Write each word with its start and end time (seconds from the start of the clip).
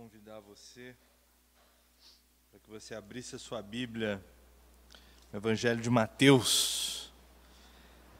convidar 0.00 0.40
você 0.40 0.96
para 2.50 2.58
que 2.58 2.70
você 2.70 2.94
abrisse 2.94 3.36
a 3.36 3.38
sua 3.38 3.60
Bíblia 3.60 4.24
no 5.30 5.38
Evangelho 5.38 5.78
de 5.78 5.90
Mateus. 5.90 7.12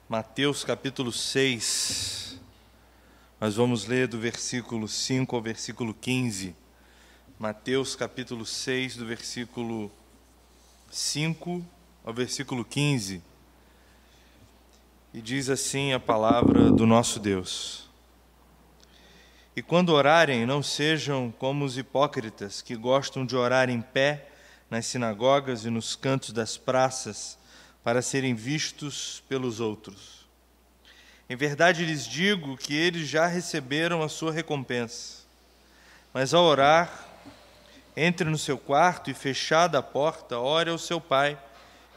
Mateus 0.06 0.62
capítulo 0.62 1.11
6. 1.11 2.38
Nós 3.40 3.54
vamos 3.56 3.87
ler 3.87 4.08
do 4.08 4.19
versículo 4.19 4.87
5 4.87 5.35
ao 5.35 5.40
versículo 5.40 5.95
15. 5.95 6.54
Mateus 7.38 7.96
capítulo 7.96 8.44
6, 8.44 8.98
do 8.98 9.06
versículo 9.06 9.90
5 10.90 11.64
ao 12.04 12.12
versículo 12.12 12.62
15. 12.62 13.22
E 15.14 15.22
diz 15.22 15.48
assim 15.48 15.94
a 15.94 15.98
palavra 15.98 16.70
do 16.70 16.86
nosso 16.86 17.18
Deus. 17.18 17.89
E 19.61 19.62
quando 19.62 19.90
orarem, 19.90 20.46
não 20.46 20.62
sejam 20.62 21.30
como 21.38 21.66
os 21.66 21.76
hipócritas, 21.76 22.62
que 22.62 22.74
gostam 22.74 23.26
de 23.26 23.36
orar 23.36 23.68
em 23.68 23.82
pé 23.82 24.26
nas 24.71 24.86
sinagogas 24.86 25.66
e 25.66 25.68
nos 25.68 25.94
cantos 25.94 26.32
das 26.32 26.57
praças, 26.57 27.36
para 27.85 28.00
serem 28.00 28.35
vistos 28.35 29.22
pelos 29.29 29.61
outros. 29.61 30.26
Em 31.29 31.36
verdade 31.36 31.85
lhes 31.85 32.06
digo 32.06 32.56
que 32.56 32.75
eles 32.75 33.06
já 33.06 33.27
receberam 33.27 34.02
a 34.02 34.08
sua 34.08 34.33
recompensa. 34.33 35.25
Mas 36.14 36.33
ao 36.33 36.42
orar, 36.42 37.06
entre 37.94 38.30
no 38.30 38.38
seu 38.38 38.56
quarto 38.56 39.11
e, 39.11 39.14
fechada 39.14 39.78
a 39.78 39.83
porta, 39.83 40.38
ore 40.38 40.70
ao 40.70 40.78
seu 40.78 41.02
pai, 41.02 41.38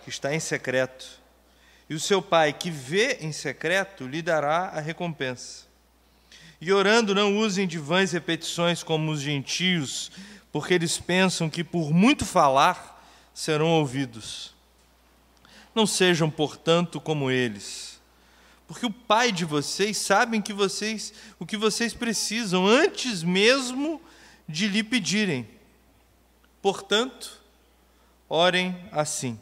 que 0.03 0.09
está 0.09 0.35
em 0.35 0.39
secreto. 0.41 1.07
E 1.89 1.95
o 1.95 1.99
seu 1.99 2.21
pai, 2.21 2.52
que 2.52 2.69
vê 2.69 3.19
em 3.21 3.31
secreto, 3.31 4.05
lhe 4.05 4.21
dará 4.21 4.66
a 4.66 4.81
recompensa. 4.81 5.71
E 6.66 6.72
orando, 6.72 7.13
não 7.13 7.38
usem 7.40 7.67
de 7.67 7.77
vãs 7.77 8.13
repetições 8.13 8.81
como 8.81 9.12
os 9.12 9.20
gentios, 9.20 10.09
porque 10.49 10.73
eles 10.73 10.98
pensam 10.98 11.49
que 11.49 11.62
por 11.62 11.91
muito 11.91 12.26
falar 12.26 13.05
serão 13.34 13.67
ouvidos. 13.67 14.55
Não 15.75 15.86
sejam, 15.86 16.30
portanto, 16.30 17.02
como 17.02 17.30
eles, 17.30 18.00
porque 18.66 18.86
o 18.86 18.89
Pai 18.89 19.30
de 19.30 19.44
vocês 19.44 19.97
sabe 19.97 20.42
que 20.42 20.53
vocês, 20.53 21.14
o 21.38 21.45
que 21.45 21.58
vocês 21.58 21.94
precisam 21.94 22.66
antes 22.66 23.23
mesmo 23.23 24.02
de 24.48 24.70
lhe 24.70 24.86
pedirem. 24.86 25.45
Portanto, 26.61 27.42
orem 28.30 28.73
assim: 28.89 29.38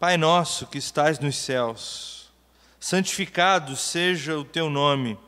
Pai 0.00 0.16
nosso 0.16 0.66
que 0.66 0.78
estás 0.78 1.18
nos 1.18 1.36
céus, 1.36 2.32
santificado 2.80 3.76
seja 3.76 4.38
o 4.38 4.46
teu 4.46 4.70
nome. 4.70 5.27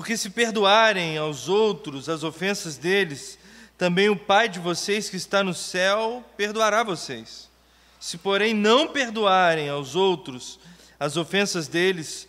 Porque 0.00 0.16
se 0.16 0.30
perdoarem 0.30 1.18
aos 1.18 1.46
outros 1.46 2.08
as 2.08 2.24
ofensas 2.24 2.78
deles, 2.78 3.38
também 3.76 4.08
o 4.08 4.16
Pai 4.16 4.48
de 4.48 4.58
vocês 4.58 5.10
que 5.10 5.16
está 5.16 5.44
no 5.44 5.52
céu 5.52 6.24
perdoará 6.38 6.82
vocês. 6.82 7.50
Se, 8.00 8.16
porém, 8.16 8.54
não 8.54 8.88
perdoarem 8.88 9.68
aos 9.68 9.94
outros 9.94 10.58
as 10.98 11.18
ofensas 11.18 11.68
deles, 11.68 12.26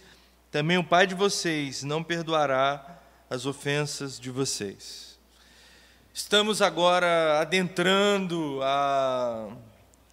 também 0.51 0.77
o 0.77 0.83
Pai 0.83 1.07
de 1.07 1.15
vocês 1.15 1.81
não 1.81 2.03
perdoará 2.03 2.99
as 3.29 3.45
ofensas 3.45 4.19
de 4.19 4.29
vocês. 4.29 5.17
Estamos 6.13 6.61
agora 6.61 7.39
adentrando 7.39 8.59
a 8.63 9.47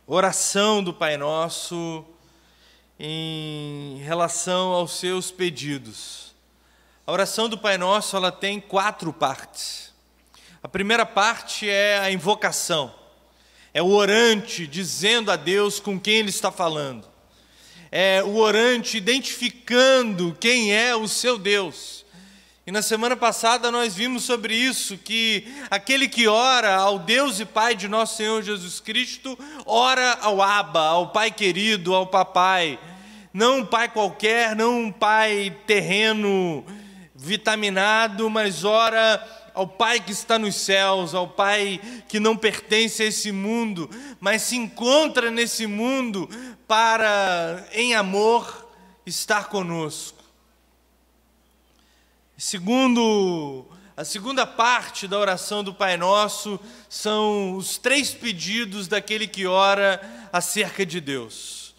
oração 0.07 0.81
do 0.81 0.95
Pai 0.95 1.17
Nosso 1.17 2.05
em 3.01 3.99
relação 4.05 4.69
aos 4.69 4.93
seus 4.93 5.33
pedidos. 5.33 6.28
A 7.09 7.13
oração 7.13 7.49
do 7.49 7.57
Pai 7.57 7.79
Nosso 7.79 8.15
ela 8.19 8.31
tem 8.31 8.61
quatro 8.61 9.15
partes. 9.15 9.95
A 10.63 10.69
primeira 10.69 11.07
parte 11.07 11.67
é 11.67 11.99
a 12.01 12.13
invocação, 12.13 12.95
é 13.73 13.81
o 13.81 13.89
orante 13.93 14.67
dizendo 14.67 15.31
a 15.31 15.37
Deus 15.37 15.81
com 15.81 15.99
quem 15.99 16.17
ele 16.17 16.29
está 16.29 16.53
falando, 16.53 17.09
é 17.91 18.23
o 18.23 18.37
orante 18.37 18.99
identificando 18.99 20.37
quem 20.39 20.75
é 20.75 20.95
o 20.95 21.09
seu 21.09 21.39
Deus. 21.39 22.05
E 22.67 22.71
na 22.71 22.83
semana 22.83 23.17
passada 23.17 23.71
nós 23.71 23.95
vimos 23.95 24.25
sobre 24.25 24.55
isso, 24.55 24.99
que 24.99 25.49
aquele 25.71 26.09
que 26.09 26.29
ora 26.29 26.75
ao 26.75 26.99
Deus 26.99 27.41
e 27.41 27.47
Pai 27.47 27.75
de 27.75 27.89
nosso 27.89 28.19
Senhor 28.19 28.43
Jesus 28.43 28.81
Cristo, 28.81 29.39
ora 29.65 30.19
ao 30.21 30.43
Abba, 30.43 30.83
ao 30.83 31.09
Pai 31.09 31.31
querido, 31.31 31.95
ao 31.95 32.07
Papai. 32.07 32.79
Não 33.33 33.61
um 33.61 33.65
pai 33.65 33.89
qualquer, 33.89 34.55
não 34.55 34.81
um 34.81 34.93
pai 34.93 35.57
terreno, 35.67 36.67
vitaminado, 37.19 38.31
mas 38.31 38.65
ora 38.65 39.51
ao 39.53 39.67
Pai 39.67 39.99
que 39.99 40.13
está 40.13 40.39
nos 40.39 40.55
céus, 40.55 41.15
ao 41.15 41.27
Pai 41.27 41.81
que 42.09 42.21
não 42.21 42.37
pertence 42.37 43.03
a 43.03 43.07
esse 43.07 43.33
mundo, 43.33 43.91
mas 44.21 44.43
se 44.43 44.57
encontra 44.57 45.29
nesse 45.29 45.67
mundo 45.67 46.31
para, 46.69 47.67
em 47.73 47.95
amor, 47.97 48.71
estar 49.05 49.49
conosco. 49.49 50.23
Segundo, 52.37 53.67
a 53.97 54.05
segunda 54.05 54.47
parte 54.47 55.09
da 55.09 55.19
oração 55.19 55.65
do 55.65 55.75
Pai 55.75 55.97
Nosso 55.97 56.61
são 56.89 57.57
os 57.57 57.79
três 57.79 58.15
pedidos 58.15 58.87
daquele 58.87 59.27
que 59.27 59.45
ora 59.45 60.01
acerca 60.33 60.87
de 60.87 61.01
Deus. 61.01 61.75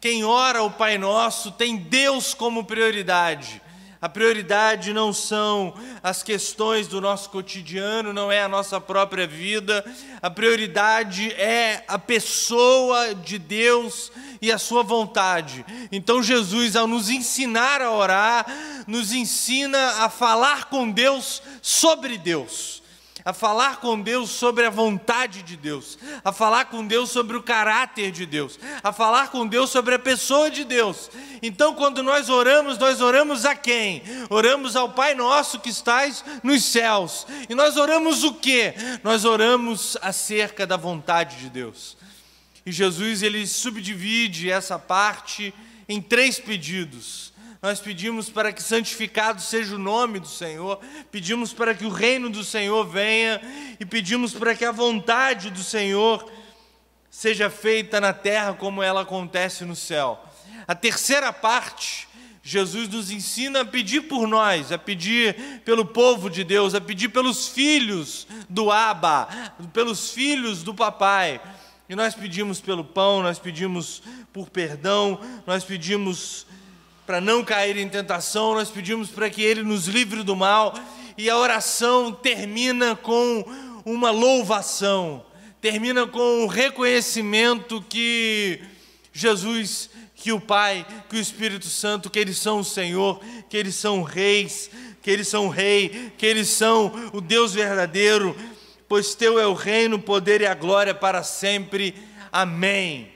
Quem 0.00 0.24
ora 0.24 0.60
ao 0.60 0.70
Pai 0.70 0.96
Nosso 0.96 1.52
tem 1.52 1.76
Deus 1.76 2.32
como 2.32 2.64
prioridade 2.64 3.60
a 4.00 4.08
prioridade 4.08 4.92
não 4.92 5.12
são 5.12 5.74
as 6.02 6.22
questões 6.22 6.86
do 6.86 7.00
nosso 7.00 7.30
cotidiano, 7.30 8.12
não 8.12 8.30
é 8.30 8.40
a 8.42 8.48
nossa 8.48 8.80
própria 8.80 9.26
vida. 9.26 9.84
A 10.22 10.30
prioridade 10.30 11.32
é 11.32 11.84
a 11.88 11.98
pessoa 11.98 13.14
de 13.14 13.38
Deus 13.38 14.12
e 14.40 14.52
a 14.52 14.58
sua 14.58 14.84
vontade. 14.84 15.66
Então, 15.90 16.22
Jesus, 16.22 16.76
ao 16.76 16.86
nos 16.86 17.10
ensinar 17.10 17.82
a 17.82 17.90
orar, 17.90 18.46
nos 18.86 19.12
ensina 19.12 20.04
a 20.04 20.08
falar 20.08 20.66
com 20.66 20.90
Deus 20.90 21.42
sobre 21.60 22.16
Deus 22.16 22.77
a 23.28 23.32
falar 23.34 23.76
com 23.76 24.00
Deus 24.00 24.30
sobre 24.30 24.64
a 24.64 24.70
vontade 24.70 25.42
de 25.42 25.54
Deus, 25.54 25.98
a 26.24 26.32
falar 26.32 26.64
com 26.64 26.86
Deus 26.86 27.10
sobre 27.10 27.36
o 27.36 27.42
caráter 27.42 28.10
de 28.10 28.24
Deus, 28.24 28.58
a 28.82 28.90
falar 28.90 29.30
com 29.30 29.46
Deus 29.46 29.68
sobre 29.68 29.94
a 29.94 29.98
pessoa 29.98 30.50
de 30.50 30.64
Deus. 30.64 31.10
Então, 31.42 31.74
quando 31.74 32.02
nós 32.02 32.30
oramos, 32.30 32.78
nós 32.78 33.02
oramos 33.02 33.44
a 33.44 33.54
quem? 33.54 34.02
Oramos 34.30 34.76
ao 34.76 34.94
Pai 34.94 35.14
nosso 35.14 35.60
que 35.60 35.68
estás 35.68 36.24
nos 36.42 36.64
céus. 36.64 37.26
E 37.50 37.54
nós 37.54 37.76
oramos 37.76 38.24
o 38.24 38.32
quê? 38.32 38.72
Nós 39.04 39.26
oramos 39.26 39.98
acerca 40.00 40.66
da 40.66 40.78
vontade 40.78 41.36
de 41.36 41.50
Deus. 41.50 41.98
E 42.64 42.72
Jesus 42.72 43.22
ele 43.22 43.46
subdivide 43.46 44.50
essa 44.50 44.78
parte 44.78 45.52
em 45.86 46.00
três 46.00 46.40
pedidos 46.40 47.27
nós 47.60 47.80
pedimos 47.80 48.30
para 48.30 48.52
que 48.52 48.62
santificado 48.62 49.40
seja 49.40 49.74
o 49.74 49.78
nome 49.78 50.20
do 50.20 50.28
Senhor, 50.28 50.80
pedimos 51.10 51.52
para 51.52 51.74
que 51.74 51.84
o 51.84 51.90
reino 51.90 52.30
do 52.30 52.44
Senhor 52.44 52.86
venha 52.86 53.40
e 53.80 53.84
pedimos 53.84 54.32
para 54.32 54.54
que 54.54 54.64
a 54.64 54.70
vontade 54.70 55.50
do 55.50 55.62
Senhor 55.62 56.30
seja 57.10 57.50
feita 57.50 58.00
na 58.00 58.12
terra 58.12 58.54
como 58.54 58.82
ela 58.82 59.02
acontece 59.02 59.64
no 59.64 59.74
céu. 59.74 60.22
A 60.68 60.74
terceira 60.74 61.32
parte, 61.32 62.06
Jesus 62.42 62.88
nos 62.88 63.10
ensina 63.10 63.62
a 63.62 63.64
pedir 63.64 64.02
por 64.02 64.28
nós, 64.28 64.70
a 64.70 64.78
pedir 64.78 65.60
pelo 65.64 65.84
povo 65.84 66.30
de 66.30 66.44
Deus, 66.44 66.74
a 66.76 66.80
pedir 66.80 67.08
pelos 67.08 67.48
filhos 67.48 68.26
do 68.48 68.70
Abba, 68.70 69.28
pelos 69.72 70.12
filhos 70.12 70.62
do 70.62 70.72
Papai. 70.72 71.40
E 71.88 71.96
nós 71.96 72.14
pedimos 72.14 72.60
pelo 72.60 72.84
pão, 72.84 73.22
nós 73.22 73.38
pedimos 73.38 74.02
por 74.32 74.48
perdão, 74.48 75.18
nós 75.46 75.64
pedimos 75.64 76.46
para 77.08 77.22
não 77.22 77.42
cair 77.42 77.78
em 77.78 77.88
tentação, 77.88 78.52
nós 78.52 78.68
pedimos 78.68 79.08
para 79.08 79.30
que 79.30 79.40
Ele 79.40 79.62
nos 79.62 79.86
livre 79.86 80.22
do 80.22 80.36
mal, 80.36 80.74
e 81.16 81.30
a 81.30 81.38
oração 81.38 82.12
termina 82.12 82.94
com 82.94 83.46
uma 83.82 84.10
louvação, 84.10 85.24
termina 85.58 86.06
com 86.06 86.20
o 86.20 86.44
um 86.44 86.46
reconhecimento 86.46 87.82
que 87.88 88.60
Jesus, 89.10 89.88
que 90.14 90.32
o 90.32 90.38
Pai, 90.38 90.86
que 91.08 91.16
o 91.16 91.18
Espírito 91.18 91.64
Santo, 91.64 92.10
que 92.10 92.18
eles 92.18 92.36
são 92.36 92.58
o 92.58 92.64
Senhor, 92.64 93.22
que 93.48 93.56
eles 93.56 93.76
são 93.76 94.02
reis, 94.02 94.70
que 95.00 95.10
eles 95.10 95.28
são 95.28 95.48
Rei, 95.48 96.12
que 96.18 96.26
eles 96.26 96.48
são 96.48 96.92
o 97.14 97.22
Deus 97.22 97.54
verdadeiro, 97.54 98.36
pois 98.86 99.14
teu 99.14 99.38
é 99.38 99.46
o 99.46 99.54
reino, 99.54 99.96
o 99.96 100.02
poder 100.02 100.42
e 100.42 100.46
a 100.46 100.54
glória 100.54 100.94
para 100.94 101.22
sempre. 101.22 101.94
Amém. 102.30 103.10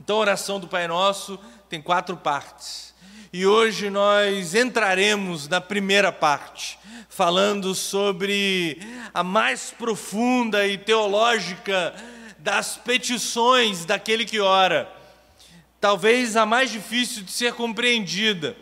Então, 0.00 0.18
a 0.18 0.20
oração 0.20 0.60
do 0.60 0.68
Pai 0.68 0.86
Nosso 0.86 1.36
tem 1.68 1.82
quatro 1.82 2.16
partes. 2.16 2.91
E 3.34 3.46
hoje 3.46 3.88
nós 3.88 4.54
entraremos 4.54 5.48
na 5.48 5.58
primeira 5.58 6.12
parte, 6.12 6.78
falando 7.08 7.74
sobre 7.74 8.78
a 9.14 9.24
mais 9.24 9.70
profunda 9.70 10.66
e 10.66 10.76
teológica 10.76 11.94
das 12.38 12.76
petições 12.76 13.86
daquele 13.86 14.26
que 14.26 14.38
ora. 14.38 14.86
Talvez 15.80 16.36
a 16.36 16.44
mais 16.44 16.70
difícil 16.70 17.22
de 17.22 17.32
ser 17.32 17.54
compreendida. 17.54 18.54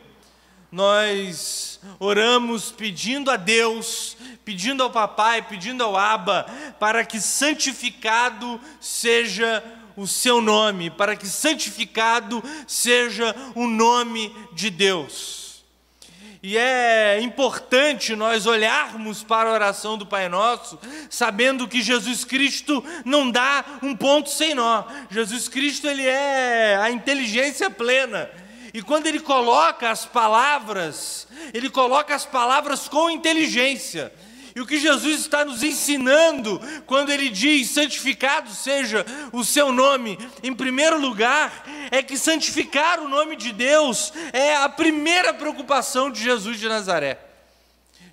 Nós 0.70 1.80
oramos 1.98 2.70
pedindo 2.70 3.28
a 3.28 3.36
Deus, 3.36 4.16
pedindo 4.44 4.84
ao 4.84 4.90
Papai, 4.90 5.42
pedindo 5.42 5.82
ao 5.82 5.96
Abba, 5.96 6.46
para 6.78 7.04
que 7.04 7.20
santificado 7.20 8.60
seja 8.80 9.64
o 9.64 9.79
seu 10.06 10.40
nome, 10.40 10.90
para 10.90 11.16
que 11.16 11.26
santificado 11.26 12.42
seja 12.66 13.34
o 13.54 13.66
nome 13.66 14.34
de 14.52 14.70
Deus. 14.70 15.40
E 16.42 16.56
é 16.56 17.20
importante 17.20 18.16
nós 18.16 18.46
olharmos 18.46 19.22
para 19.22 19.50
a 19.50 19.52
oração 19.52 19.98
do 19.98 20.06
Pai 20.06 20.26
Nosso, 20.26 20.78
sabendo 21.10 21.68
que 21.68 21.82
Jesus 21.82 22.24
Cristo 22.24 22.82
não 23.04 23.30
dá 23.30 23.62
um 23.82 23.94
ponto 23.94 24.30
sem 24.30 24.54
nó. 24.54 24.84
Jesus 25.10 25.48
Cristo 25.48 25.86
ele 25.86 26.06
é 26.06 26.78
a 26.80 26.90
inteligência 26.90 27.68
plena. 27.68 28.30
E 28.72 28.80
quando 28.80 29.06
ele 29.06 29.20
coloca 29.20 29.90
as 29.90 30.06
palavras, 30.06 31.28
ele 31.52 31.68
coloca 31.68 32.14
as 32.14 32.24
palavras 32.24 32.88
com 32.88 33.10
inteligência. 33.10 34.10
E 34.54 34.60
o 34.60 34.66
que 34.66 34.78
Jesus 34.78 35.20
está 35.20 35.44
nos 35.44 35.62
ensinando 35.62 36.60
quando 36.86 37.10
ele 37.10 37.28
diz: 37.28 37.70
santificado 37.70 38.50
seja 38.50 39.04
o 39.32 39.44
seu 39.44 39.72
nome, 39.72 40.18
em 40.42 40.54
primeiro 40.54 41.00
lugar, 41.00 41.64
é 41.90 42.02
que 42.02 42.16
santificar 42.16 43.00
o 43.00 43.08
nome 43.08 43.36
de 43.36 43.52
Deus 43.52 44.12
é 44.32 44.56
a 44.56 44.68
primeira 44.68 45.32
preocupação 45.32 46.10
de 46.10 46.22
Jesus 46.22 46.58
de 46.58 46.68
Nazaré. 46.68 47.18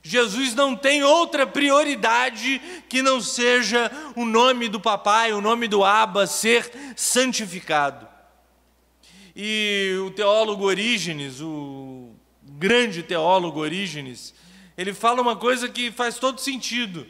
Jesus 0.07 0.55
não 0.55 0.73
tem 0.73 1.03
outra 1.03 1.45
prioridade 1.45 2.61
que 2.87 3.01
não 3.01 3.19
seja 3.19 3.91
o 4.15 4.23
nome 4.23 4.69
do 4.69 4.79
papai, 4.79 5.33
o 5.33 5.41
nome 5.41 5.67
do 5.67 5.83
Abba 5.83 6.25
ser 6.25 6.71
santificado. 6.95 8.07
E 9.35 9.95
o 10.05 10.11
teólogo 10.11 10.63
Orígenes, 10.63 11.41
o 11.41 12.15
grande 12.41 13.03
teólogo 13.03 13.59
Orígenes, 13.59 14.33
ele 14.77 14.93
fala 14.93 15.21
uma 15.21 15.35
coisa 15.35 15.67
que 15.67 15.91
faz 15.91 16.19
todo 16.19 16.39
sentido. 16.39 17.07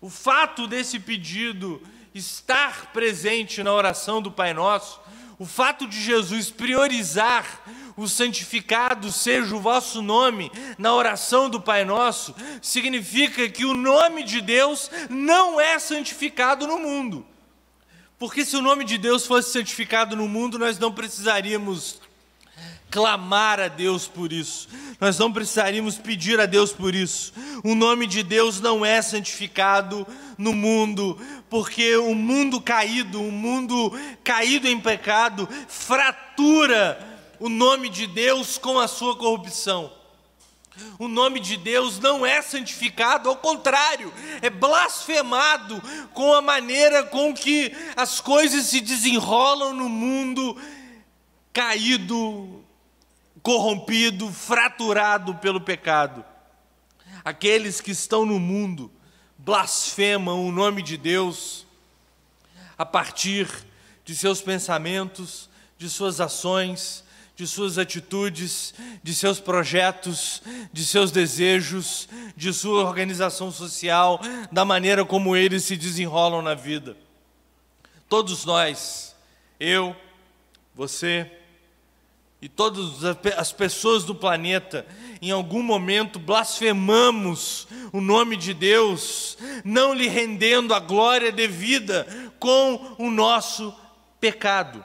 O 0.00 0.10
fato 0.10 0.66
desse 0.66 0.98
pedido 0.98 1.80
estar 2.14 2.92
presente 2.92 3.62
na 3.62 3.72
oração 3.72 4.20
do 4.20 4.32
Pai 4.32 4.52
Nosso, 4.52 5.00
o 5.38 5.46
fato 5.46 5.86
de 5.86 6.00
Jesus 6.00 6.50
priorizar 6.50 7.62
o 7.96 8.08
santificado 8.08 9.12
seja 9.12 9.54
o 9.54 9.60
vosso 9.60 10.02
nome 10.02 10.50
na 10.76 10.92
oração 10.92 11.48
do 11.48 11.60
Pai 11.60 11.84
Nosso, 11.84 12.34
significa 12.60 13.48
que 13.48 13.64
o 13.64 13.74
nome 13.74 14.24
de 14.24 14.40
Deus 14.40 14.90
não 15.08 15.60
é 15.60 15.78
santificado 15.78 16.66
no 16.66 16.78
mundo. 16.78 17.24
Porque 18.18 18.44
se 18.44 18.56
o 18.56 18.62
nome 18.62 18.84
de 18.84 18.98
Deus 18.98 19.26
fosse 19.26 19.52
santificado 19.52 20.16
no 20.16 20.26
mundo, 20.26 20.58
nós 20.58 20.78
não 20.78 20.92
precisaríamos 20.92 22.00
clamar 22.90 23.60
a 23.60 23.68
Deus 23.68 24.06
por 24.06 24.32
isso. 24.32 24.68
Nós 25.00 25.18
não 25.18 25.32
precisaríamos 25.32 25.98
pedir 25.98 26.40
a 26.40 26.46
Deus 26.46 26.72
por 26.72 26.94
isso. 26.94 27.32
O 27.62 27.74
nome 27.74 28.06
de 28.06 28.22
Deus 28.22 28.60
não 28.60 28.84
é 28.84 29.00
santificado 29.02 30.06
no 30.36 30.52
mundo, 30.52 31.20
porque 31.50 31.96
o 31.96 32.14
mundo 32.14 32.60
caído, 32.60 33.20
o 33.20 33.32
mundo 33.32 33.92
caído 34.24 34.66
em 34.68 34.80
pecado, 34.80 35.48
fratura 35.68 36.98
o 37.40 37.48
nome 37.48 37.88
de 37.88 38.06
Deus 38.06 38.58
com 38.58 38.78
a 38.78 38.88
sua 38.88 39.16
corrupção. 39.16 39.92
O 40.98 41.08
nome 41.08 41.40
de 41.40 41.56
Deus 41.56 41.98
não 41.98 42.24
é 42.24 42.40
santificado, 42.40 43.28
ao 43.28 43.36
contrário, 43.36 44.12
é 44.40 44.48
blasfemado 44.48 45.82
com 46.14 46.32
a 46.32 46.40
maneira 46.40 47.02
com 47.02 47.34
que 47.34 47.72
as 47.96 48.20
coisas 48.20 48.66
se 48.66 48.80
desenrolam 48.80 49.72
no 49.72 49.88
mundo 49.88 50.56
caído, 51.58 52.64
corrompido, 53.42 54.32
fraturado 54.32 55.34
pelo 55.34 55.60
pecado. 55.60 56.24
Aqueles 57.24 57.80
que 57.80 57.90
estão 57.90 58.24
no 58.24 58.38
mundo 58.38 58.88
blasfemam 59.36 60.46
o 60.46 60.52
nome 60.52 60.82
de 60.82 60.96
Deus 60.96 61.66
a 62.78 62.86
partir 62.86 63.48
de 64.04 64.14
seus 64.14 64.40
pensamentos, 64.40 65.50
de 65.76 65.90
suas 65.90 66.20
ações, 66.20 67.02
de 67.34 67.44
suas 67.44 67.76
atitudes, 67.76 68.72
de 69.02 69.12
seus 69.12 69.40
projetos, 69.40 70.40
de 70.72 70.86
seus 70.86 71.10
desejos, 71.10 72.08
de 72.36 72.52
sua 72.52 72.84
organização 72.84 73.50
social, 73.50 74.20
da 74.52 74.64
maneira 74.64 75.04
como 75.04 75.34
eles 75.34 75.64
se 75.64 75.76
desenrolam 75.76 76.40
na 76.40 76.54
vida. 76.54 76.96
Todos 78.08 78.44
nós, 78.44 79.16
eu, 79.58 79.96
você, 80.72 81.37
e 82.40 82.48
todas 82.48 83.04
as 83.36 83.52
pessoas 83.52 84.04
do 84.04 84.14
planeta, 84.14 84.86
em 85.20 85.30
algum 85.30 85.62
momento 85.62 86.20
blasfemamos 86.20 87.66
o 87.92 88.00
nome 88.00 88.36
de 88.36 88.54
Deus, 88.54 89.36
não 89.64 89.92
lhe 89.92 90.06
rendendo 90.06 90.72
a 90.72 90.78
glória 90.78 91.32
devida 91.32 92.06
com 92.38 92.94
o 92.96 93.10
nosso 93.10 93.74
pecado. 94.20 94.84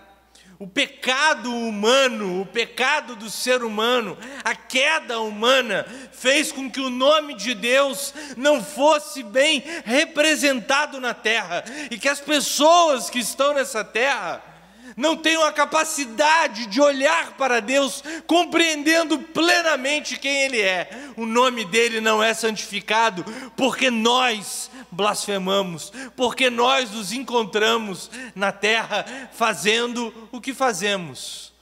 O 0.57 0.67
pecado 0.67 1.53
humano, 1.53 2.41
o 2.41 2.45
pecado 2.45 3.15
do 3.15 3.29
ser 3.29 3.63
humano, 3.63 4.17
a 4.43 4.55
queda 4.55 5.19
humana, 5.19 5.85
fez 6.11 6.51
com 6.51 6.71
que 6.71 6.79
o 6.79 6.89
nome 6.89 7.35
de 7.35 7.53
Deus 7.53 8.13
não 8.37 8.63
fosse 8.63 9.21
bem 9.21 9.61
representado 9.83 10.99
na 10.99 11.13
terra 11.13 11.65
e 11.91 11.97
que 11.97 12.07
as 12.07 12.21
pessoas 12.21 13.09
que 13.09 13.19
estão 13.19 13.53
nessa 13.53 13.83
terra 13.83 14.52
não 14.95 15.15
tenham 15.15 15.43
a 15.43 15.51
capacidade 15.51 16.67
de 16.67 16.81
olhar 16.81 17.33
para 17.33 17.59
Deus, 17.59 18.03
compreendendo 18.27 19.19
plenamente 19.19 20.17
quem 20.17 20.43
Ele 20.43 20.61
é. 20.61 20.89
O 21.17 21.25
nome 21.25 21.65
dele 21.65 21.99
não 22.01 22.21
é 22.21 22.33
santificado, 22.33 23.23
porque 23.55 23.89
nós 23.89 24.69
blasfemamos, 24.91 25.91
porque 26.15 26.49
nós 26.49 26.91
nos 26.91 27.11
encontramos 27.11 28.09
na 28.35 28.51
terra 28.51 29.05
fazendo 29.33 30.13
o 30.31 30.39
que 30.39 30.53
fazemos. 30.53 31.53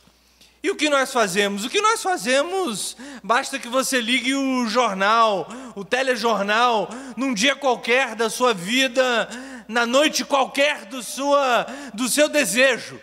E 0.63 0.69
o 0.69 0.75
que 0.75 0.89
nós 0.89 1.11
fazemos? 1.11 1.65
O 1.65 1.69
que 1.69 1.81
nós 1.81 2.03
fazemos, 2.03 2.95
basta 3.23 3.57
que 3.57 3.67
você 3.67 4.00
ligue 4.00 4.35
o 4.35 4.67
jornal, 4.67 5.47
o 5.75 5.83
telejornal, 5.83 6.88
num 7.17 7.33
dia 7.33 7.55
qualquer 7.55 8.13
da 8.15 8.29
sua 8.29 8.53
vida, 8.53 9.27
na 9.67 9.88
noite 9.88 10.23
qualquer 10.23 10.85
do, 10.85 11.01
sua, 11.01 11.65
do 11.95 12.07
seu 12.07 12.29
desejo. 12.29 13.00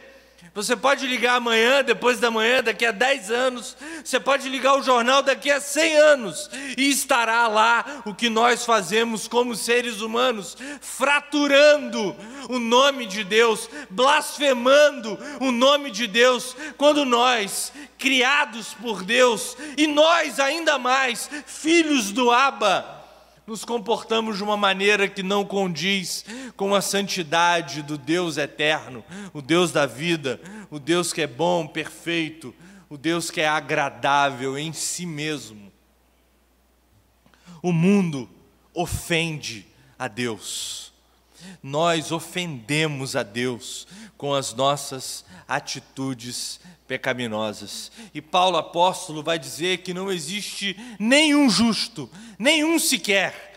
Você 0.59 0.75
pode 0.75 1.07
ligar 1.07 1.37
amanhã, 1.37 1.85
depois 1.85 2.19
da 2.19 2.33
manhã, 2.33 2.61
daqui 2.61 2.85
a 2.85 2.91
10 2.91 3.31
anos. 3.31 3.77
Você 4.03 4.19
pode 4.19 4.49
ligar 4.49 4.75
o 4.75 4.83
jornal 4.83 5.23
daqui 5.23 5.53
a 5.53 5.61
100 5.61 5.97
anos. 5.99 6.51
E 6.77 6.91
estará 6.91 7.47
lá 7.47 8.03
o 8.05 8.13
que 8.13 8.29
nós 8.29 8.65
fazemos 8.65 9.29
como 9.29 9.55
seres 9.55 10.01
humanos, 10.01 10.57
fraturando 10.81 12.17
o 12.49 12.59
nome 12.59 13.07
de 13.07 13.23
Deus, 13.23 13.71
blasfemando 13.89 15.17
o 15.39 15.53
nome 15.53 15.93
de 15.93 16.09
Deus, 16.09 16.57
quando 16.77 17.05
nós, 17.05 17.73
criados 17.97 18.75
por 18.75 19.05
Deus, 19.05 19.57
e 19.77 19.87
nós 19.87 20.41
ainda 20.41 20.77
mais, 20.77 21.31
filhos 21.47 22.11
do 22.11 22.33
Abba, 22.33 22.99
nos 23.49 23.65
comportamos 23.65 24.37
de 24.37 24.43
uma 24.43 24.59
maneira 24.59 25.09
que 25.09 25.23
não 25.23 25.43
condiz 25.43 26.25
com 26.59 26.75
a 26.75 26.83
santidade 26.83 27.85
do 27.85 27.97
Deus 27.97 28.37
eterno, 28.37 29.05
o 29.33 29.41
Deus 29.41 29.71
da 29.71 29.87
vida, 29.87 30.41
o 30.69 30.81
Deus 30.81 31.13
que 31.13 31.23
é 31.23 31.27
bom, 31.27 31.69
perfeito, 31.69 32.53
o 32.91 32.99
Deus 32.99 33.31
que 33.31 33.41
é 33.41 33.47
agradável 33.47 34.59
em 34.59 34.73
si 34.73 35.07
mesmo. 35.07 35.71
O 37.63 37.73
mundo 37.73 38.29
ofende 38.75 39.69
a 39.97 40.09
Deus. 40.09 40.93
Nós 41.63 42.11
ofendemos 42.11 43.15
a 43.15 43.23
Deus 43.23 43.87
com 44.17 44.35
as 44.35 44.53
nossas 44.53 45.25
atitudes 45.47 46.59
pecaminosas. 46.89 47.93
E 48.13 48.21
Paulo 48.21 48.57
apóstolo 48.57 49.23
vai 49.23 49.39
dizer 49.39 49.79
que 49.79 49.95
não 49.95 50.11
existe 50.11 50.77
nenhum 50.99 51.49
justo, 51.49 52.11
nenhum 52.37 52.81
sequer. 52.81 53.48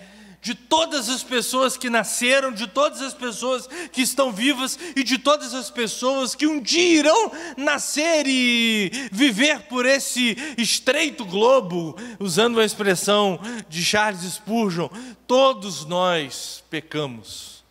De 0.42 0.56
todas 0.56 1.08
as 1.08 1.22
pessoas 1.22 1.78
que 1.78 1.90
nasceram, 1.90 2.52
de 2.52 2.66
todas 2.66 3.00
as 3.02 3.14
pessoas 3.14 3.70
que 3.92 4.02
estão 4.02 4.32
vivas 4.32 4.78
e 4.96 5.04
de 5.04 5.20
todas 5.20 5.54
as 5.54 5.70
pessoas 5.70 6.34
que 6.34 6.48
um 6.48 6.60
dia 6.60 7.00
irão 7.00 7.32
nascer 7.56 8.26
e 8.26 8.92
viver 9.12 9.62
por 9.64 9.86
esse 9.86 10.36
estreito 10.58 11.24
globo, 11.24 11.96
usando 12.20 12.60
a 12.60 12.66
expressão 12.66 13.40
de 13.70 13.86
Charles 13.86 14.24
Spurgeon, 14.34 14.90
todos 15.28 15.86
nós 15.86 16.64
pecamos. 16.70 17.62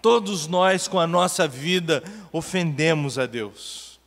Todos 0.00 0.46
nós 0.46 0.86
com 0.86 1.00
a 1.00 1.06
nossa 1.06 1.48
vida 1.48 2.04
ofendemos 2.30 3.18
a 3.18 3.24
Deus. 3.24 3.98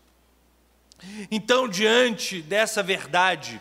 Então, 1.32 1.68
diante 1.68 2.42
dessa 2.42 2.84
verdade, 2.84 3.60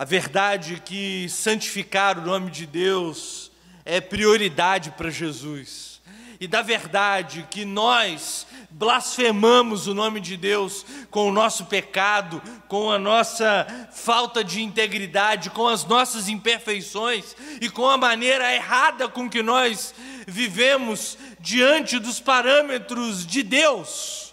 a 0.00 0.04
verdade 0.06 0.80
que 0.82 1.28
santificar 1.28 2.18
o 2.18 2.22
nome 2.22 2.50
de 2.50 2.64
Deus 2.64 3.52
é 3.84 4.00
prioridade 4.00 4.92
para 4.92 5.10
Jesus. 5.10 6.00
E 6.40 6.48
da 6.48 6.62
verdade 6.62 7.46
que 7.50 7.66
nós 7.66 8.46
blasfemamos 8.70 9.86
o 9.86 9.92
nome 9.92 10.18
de 10.18 10.38
Deus 10.38 10.86
com 11.10 11.28
o 11.28 11.32
nosso 11.32 11.66
pecado, 11.66 12.42
com 12.66 12.90
a 12.90 12.98
nossa 12.98 13.66
falta 13.92 14.42
de 14.42 14.62
integridade, 14.62 15.50
com 15.50 15.68
as 15.68 15.84
nossas 15.84 16.30
imperfeições 16.30 17.36
e 17.60 17.68
com 17.68 17.86
a 17.86 17.98
maneira 17.98 18.54
errada 18.54 19.06
com 19.06 19.28
que 19.28 19.42
nós 19.42 19.94
vivemos 20.26 21.18
diante 21.38 21.98
dos 21.98 22.18
parâmetros 22.18 23.26
de 23.26 23.42
Deus. 23.42 24.29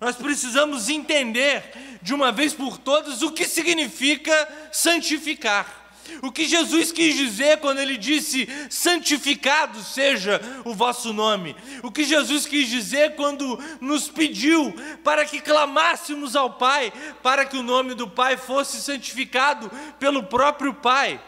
Nós 0.00 0.16
precisamos 0.16 0.88
entender 0.88 1.62
de 2.00 2.14
uma 2.14 2.32
vez 2.32 2.54
por 2.54 2.78
todas 2.78 3.20
o 3.20 3.32
que 3.32 3.46
significa 3.46 4.48
santificar. 4.72 5.78
O 6.22 6.32
que 6.32 6.48
Jesus 6.48 6.90
quis 6.90 7.14
dizer 7.14 7.58
quando 7.58 7.78
ele 7.78 7.96
disse: 7.96 8.48
santificado 8.68 9.82
seja 9.82 10.40
o 10.64 10.74
vosso 10.74 11.12
nome. 11.12 11.54
O 11.82 11.92
que 11.92 12.02
Jesus 12.02 12.46
quis 12.46 12.68
dizer 12.68 13.14
quando 13.14 13.62
nos 13.80 14.08
pediu 14.08 14.74
para 15.04 15.24
que 15.24 15.40
clamássemos 15.40 16.34
ao 16.34 16.54
Pai, 16.54 16.92
para 17.22 17.44
que 17.44 17.56
o 17.56 17.62
nome 17.62 17.94
do 17.94 18.08
Pai 18.08 18.36
fosse 18.36 18.80
santificado 18.80 19.70
pelo 19.98 20.22
próprio 20.24 20.74
Pai. 20.74 21.20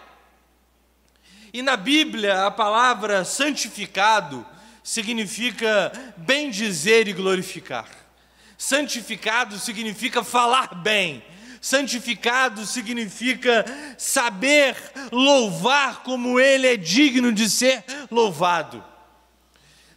E 1.52 1.60
na 1.60 1.76
Bíblia, 1.76 2.46
a 2.46 2.50
palavra 2.50 3.24
santificado 3.24 4.44
significa 4.82 5.92
bem 6.16 6.50
dizer 6.50 7.06
e 7.06 7.12
glorificar. 7.12 8.01
Santificado 8.64 9.58
significa 9.58 10.22
falar 10.22 10.72
bem. 10.76 11.20
Santificado 11.60 12.64
significa 12.64 13.64
saber 13.98 14.76
louvar 15.10 16.04
como 16.04 16.38
Ele 16.38 16.68
é 16.68 16.76
digno 16.76 17.32
de 17.32 17.50
ser 17.50 17.84
louvado. 18.08 18.82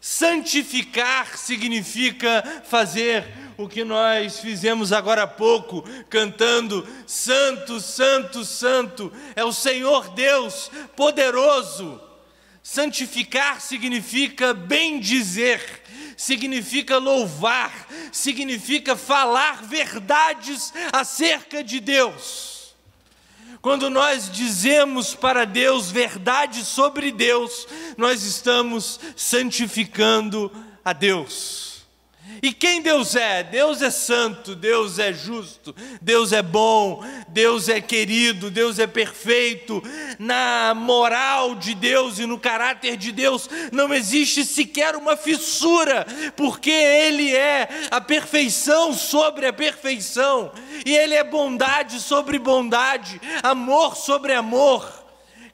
Santificar 0.01 1.37
significa 1.37 2.63
fazer 2.67 3.23
o 3.55 3.69
que 3.69 3.83
nós 3.83 4.39
fizemos 4.39 4.91
agora 4.91 5.21
há 5.21 5.27
pouco, 5.27 5.83
cantando: 6.09 6.87
Santo, 7.05 7.79
Santo, 7.79 8.43
Santo, 8.43 9.13
é 9.35 9.43
o 9.43 9.53
Senhor 9.53 10.09
Deus 10.15 10.71
poderoso. 10.95 12.01
Santificar 12.63 13.61
significa 13.61 14.51
bem 14.51 14.99
dizer, 14.99 15.83
significa 16.17 16.97
louvar, 16.97 17.87
significa 18.11 18.95
falar 18.95 19.63
verdades 19.63 20.73
acerca 20.91 21.63
de 21.63 21.79
Deus. 21.79 22.75
Quando 23.61 23.89
nós 23.89 24.29
dizemos 24.31 25.15
para 25.15 25.43
Deus 25.43 25.89
verdades 25.89 26.67
sobre 26.67 27.11
Deus, 27.11 27.67
nós 27.97 28.23
estamos 28.23 28.99
santificando 29.15 30.51
a 30.83 30.93
Deus. 30.93 31.75
E 32.41 32.53
quem 32.53 32.81
Deus 32.81 33.15
é? 33.15 33.43
Deus 33.43 33.81
é 33.81 33.89
santo, 33.89 34.55
Deus 34.55 34.99
é 34.99 35.13
justo, 35.13 35.75
Deus 36.01 36.31
é 36.31 36.41
bom, 36.41 37.03
Deus 37.35 37.67
é 37.67 37.81
querido, 37.81 38.49
Deus 38.49 38.79
é 38.79 38.87
perfeito. 38.87 39.83
Na 40.17 40.73
moral 40.73 41.53
de 41.53 41.75
Deus 41.75 42.17
e 42.17 42.25
no 42.25 42.39
caráter 42.39 42.95
de 42.95 43.11
Deus 43.11 43.49
não 43.73 43.93
existe 43.93 44.45
sequer 44.45 44.95
uma 44.95 45.17
fissura, 45.17 46.07
porque 46.37 46.71
Ele 46.71 47.35
é 47.35 47.67
a 47.91 47.99
perfeição 47.99 48.93
sobre 48.93 49.45
a 49.47 49.51
perfeição, 49.51 50.49
e 50.85 50.95
Ele 50.95 51.13
é 51.13 51.25
bondade 51.25 51.99
sobre 51.99 52.39
bondade, 52.39 53.19
amor 53.43 53.97
sobre 53.97 54.31
amor 54.31 55.03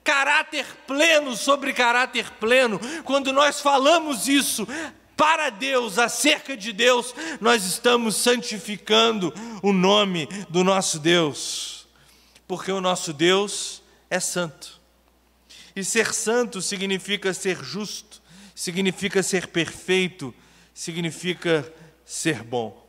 caráter 0.04 0.66
pleno 0.88 1.36
sobre 1.36 1.74
caráter 1.74 2.32
pleno. 2.40 2.80
Quando 3.04 3.32
nós 3.32 3.60
falamos 3.60 4.28
isso, 4.28 4.68
para 5.22 5.52
Deus, 5.52 6.00
acerca 6.00 6.58
de 6.58 6.74
Deus, 6.74 7.14
nós 7.40 7.64
estamos 7.64 8.16
santificando 8.16 9.32
o 9.62 9.72
nome 9.72 10.28
do 10.50 10.64
nosso 10.64 10.98
Deus, 10.98 11.71
porque 12.52 12.70
o 12.70 12.82
nosso 12.82 13.14
Deus 13.14 13.82
é 14.10 14.20
santo. 14.20 14.82
E 15.74 15.86
ser 15.86 16.14
santo 16.14 16.62
significa 16.62 17.34
ser 17.34 17.64
justo, 17.64 18.22
significa 18.54 19.24
ser 19.24 19.48
perfeito, 19.48 20.36
significa 20.74 21.74
ser 22.04 22.44
bom. 22.44 22.86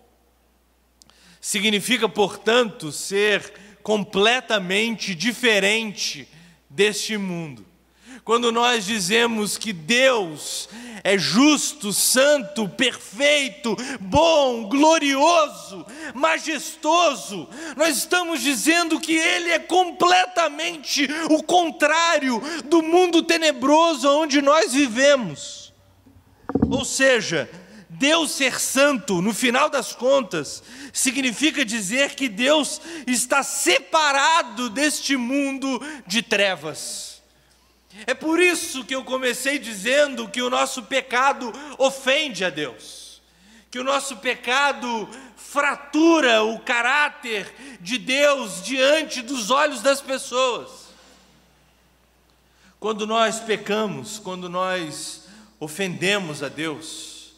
Significa, 1.41 2.09
portanto, 2.09 2.91
ser 2.91 3.53
completamente 3.85 5.15
diferente 5.15 6.27
deste 6.69 7.17
mundo. 7.17 7.65
Quando 8.25 8.53
nós 8.53 8.87
dizemos 8.87 9.59
que 9.59 9.73
Deus 9.73 10.69
é 11.03 11.19
justo, 11.19 11.93
santo, 11.93 12.69
perfeito, 12.69 13.77
bom, 14.01 14.69
glorioso, 14.69 15.85
majestoso, 16.15 17.49
nós 17.77 17.97
estamos 17.97 18.41
dizendo 18.41 19.01
que 19.01 19.15
Ele 19.15 19.51
é 19.51 19.59
completamente 19.59 21.09
o 21.31 21.43
contrário 21.43 22.41
do 22.67 22.81
mundo 22.81 23.25
tenebroso 23.25 24.09
onde 24.09 24.41
nós 24.41 24.73
vivemos. 24.73 25.73
Ou 26.71 26.85
seja, 26.85 27.51
Deus 27.89 28.31
ser 28.31 28.61
santo, 28.61 29.21
no 29.21 29.35
final 29.35 29.69
das 29.69 29.93
contas, 29.93 30.63
significa 30.93 31.65
dizer 31.65 32.15
que 32.15 32.29
Deus 32.29 32.81
está 33.05 33.43
separado 33.43 34.71
deste 34.71 35.17
mundo 35.17 35.83
de 36.07 36.23
trevas. 36.23 37.12
É 38.07 38.15
por 38.15 38.41
isso 38.41 38.85
que 38.85 38.95
eu 38.95 39.05
comecei 39.05 39.59
dizendo 39.59 40.29
que 40.29 40.41
o 40.41 40.51
nosso 40.51 40.83
pecado 40.85 41.53
ofende 41.79 42.45
a 42.45 42.51
Deus, 42.51 43.21
que 43.71 43.79
o 43.79 43.85
nosso 43.85 44.17
pecado 44.17 45.09
fratura 45.37 46.43
o 46.43 46.59
caráter 46.61 47.53
de 47.81 47.99
Deus 47.99 48.63
diante 48.63 49.21
dos 49.21 49.51
olhos 49.51 49.83
das 49.83 50.01
pessoas. 50.01 50.83
Quando 52.81 53.07
nós 53.07 53.39
pecamos, 53.39 54.19
quando 54.19 54.49
nós 54.49 55.25
ofendemos 55.61 56.43
a 56.43 56.49
Deus, 56.49 57.35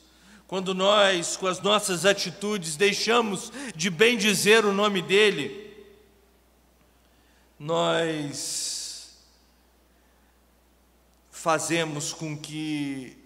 quando 0.47 0.73
nós, 0.73 1.37
com 1.37 1.47
as 1.47 1.61
nossas 1.61 2.07
atitudes, 2.07 2.77
deixamos 2.77 3.53
de 3.75 3.91
bem 3.91 4.17
dizer 4.17 4.65
o 4.65 4.73
nome 4.73 5.03
dEle, 5.03 5.75
nós 7.59 8.74
fazemos 11.45 12.15
com 12.15 12.35
que 12.35 13.19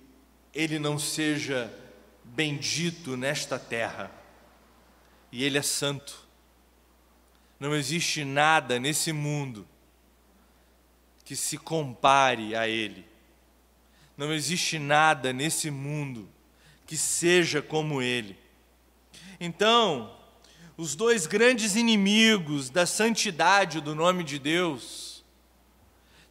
ele 0.53 0.81
não 0.81 0.99
seja 0.99 1.73
bendito 2.25 3.17
nesta 3.17 3.61
terra. 3.61 4.11
E 5.31 5.45
ele 5.45 5.57
é 5.57 5.63
santo. 5.63 6.27
Não 7.61 7.77
existe 7.77 8.25
nada 8.25 8.81
nesse 8.81 9.13
mundo 9.13 9.69
que 11.25 11.37
se 11.37 11.57
compare 11.57 12.57
a 12.57 12.67
ele. 12.67 13.07
Não 14.17 14.33
existe 14.33 14.81
nada 14.81 15.33
nesse 15.33 15.71
mundo 15.71 16.29
que 16.89 16.97
seja 16.97 17.63
como 17.63 18.03
ele. 18.03 18.37
Então, 19.39 20.13
os 20.77 20.97
dois 20.97 21.25
grandes 21.25 21.77
inimigos 21.77 22.69
da 22.69 22.85
santidade 22.85 23.81
do 23.81 23.95
nome 23.95 24.25
de 24.25 24.41
Deus 24.41 25.08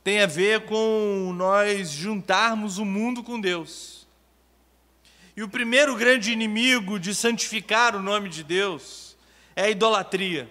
tem 0.08 0.22
a 0.22 0.26
ver 0.26 0.62
com 0.62 1.34
nós 1.36 1.92
juntarmos 1.92 2.78
o 2.78 2.86
mundo 2.86 3.22
com 3.22 3.38
Deus. 3.38 4.08
E 5.36 5.44
o 5.44 5.50
primeiro 5.50 5.98
grande 5.98 6.32
inimigo 6.32 6.98
de 6.98 7.14
santificar 7.14 7.94
o 7.94 8.02
nome 8.02 8.30
de 8.30 8.42
Deus 8.42 9.18
é 9.54 9.64
a 9.64 9.70
idolatria. 9.70 10.50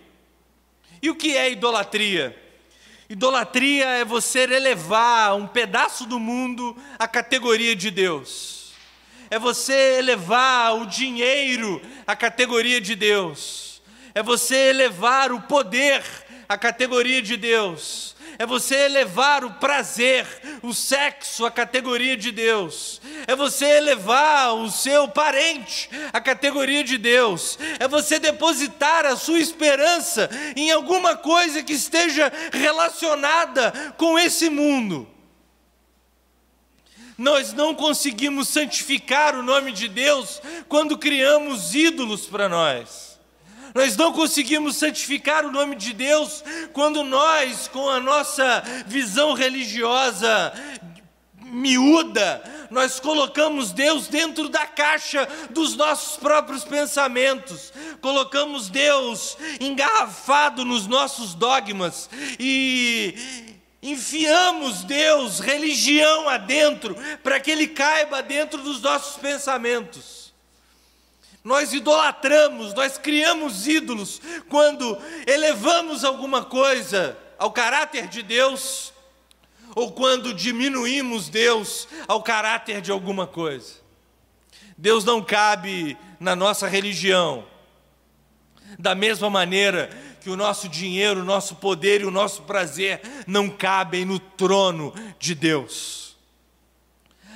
E 1.00 1.08
o 1.08 1.16
que 1.16 1.34
é 1.34 1.50
idolatria? 1.50 2.36
Idolatria 3.08 3.86
é 3.86 4.04
você 4.04 4.40
elevar 4.40 5.34
um 5.34 5.46
pedaço 5.46 6.04
do 6.04 6.20
mundo 6.20 6.76
à 6.98 7.08
categoria 7.08 7.74
de 7.74 7.90
Deus. 7.90 8.74
É 9.30 9.38
você 9.38 9.96
elevar 9.96 10.76
o 10.76 10.84
dinheiro 10.84 11.80
à 12.06 12.14
categoria 12.14 12.78
de 12.78 12.94
Deus. 12.94 13.80
É 14.14 14.22
você 14.22 14.68
elevar 14.68 15.32
o 15.32 15.40
poder 15.40 16.04
à 16.46 16.58
categoria 16.58 17.22
de 17.22 17.38
Deus 17.38 18.15
é 18.38 18.46
você 18.46 18.74
elevar 18.76 19.44
o 19.44 19.54
prazer, 19.54 20.26
o 20.62 20.74
sexo 20.74 21.44
à 21.46 21.50
categoria 21.50 22.16
de 22.16 22.30
Deus, 22.30 23.00
é 23.26 23.34
você 23.34 23.64
elevar 23.64 24.54
o 24.54 24.70
seu 24.70 25.08
parente 25.08 25.88
à 26.12 26.20
categoria 26.20 26.84
de 26.84 26.98
Deus, 26.98 27.58
é 27.78 27.88
você 27.88 28.18
depositar 28.18 29.06
a 29.06 29.16
sua 29.16 29.38
esperança 29.38 30.28
em 30.54 30.70
alguma 30.70 31.16
coisa 31.16 31.62
que 31.62 31.72
esteja 31.72 32.32
relacionada 32.52 33.94
com 33.96 34.18
esse 34.18 34.50
mundo. 34.50 35.08
Nós 37.18 37.54
não 37.54 37.74
conseguimos 37.74 38.48
santificar 38.48 39.34
o 39.34 39.42
nome 39.42 39.72
de 39.72 39.88
Deus 39.88 40.42
quando 40.68 40.98
criamos 40.98 41.74
ídolos 41.74 42.26
para 42.26 42.48
nós. 42.48 43.05
Nós 43.76 43.94
não 43.94 44.10
conseguimos 44.10 44.76
santificar 44.76 45.44
o 45.44 45.52
nome 45.52 45.76
de 45.76 45.92
Deus 45.92 46.42
quando 46.72 47.04
nós, 47.04 47.68
com 47.68 47.90
a 47.90 48.00
nossa 48.00 48.62
visão 48.86 49.34
religiosa 49.34 50.50
miúda, 51.42 52.42
nós 52.70 52.98
colocamos 52.98 53.72
Deus 53.72 54.08
dentro 54.08 54.48
da 54.48 54.64
caixa 54.64 55.28
dos 55.50 55.76
nossos 55.76 56.16
próprios 56.16 56.64
pensamentos, 56.64 57.70
colocamos 58.00 58.70
Deus 58.70 59.36
engarrafado 59.60 60.64
nos 60.64 60.86
nossos 60.86 61.34
dogmas 61.34 62.08
e 62.40 63.54
enfiamos 63.82 64.84
Deus, 64.84 65.38
religião 65.38 66.30
adentro, 66.30 66.96
para 67.22 67.38
que 67.38 67.50
Ele 67.50 67.66
caiba 67.66 68.22
dentro 68.22 68.62
dos 68.62 68.80
nossos 68.80 69.18
pensamentos. 69.18 70.25
Nós 71.46 71.72
idolatramos, 71.72 72.74
nós 72.74 72.98
criamos 72.98 73.68
ídolos 73.68 74.20
quando 74.48 74.98
elevamos 75.28 76.04
alguma 76.04 76.44
coisa 76.44 77.16
ao 77.38 77.52
caráter 77.52 78.08
de 78.08 78.20
Deus 78.20 78.92
ou 79.72 79.92
quando 79.92 80.34
diminuímos 80.34 81.28
Deus 81.28 81.86
ao 82.08 82.20
caráter 82.20 82.80
de 82.80 82.90
alguma 82.90 83.28
coisa. 83.28 83.74
Deus 84.76 85.04
não 85.04 85.22
cabe 85.22 85.96
na 86.18 86.34
nossa 86.34 86.66
religião. 86.66 87.46
Da 88.76 88.96
mesma 88.96 89.30
maneira 89.30 89.88
que 90.20 90.28
o 90.28 90.36
nosso 90.36 90.68
dinheiro, 90.68 91.20
o 91.20 91.24
nosso 91.24 91.54
poder 91.54 92.00
e 92.00 92.06
o 92.06 92.10
nosso 92.10 92.42
prazer 92.42 93.00
não 93.24 93.48
cabem 93.48 94.04
no 94.04 94.18
trono 94.18 94.92
de 95.16 95.32
Deus. 95.32 96.16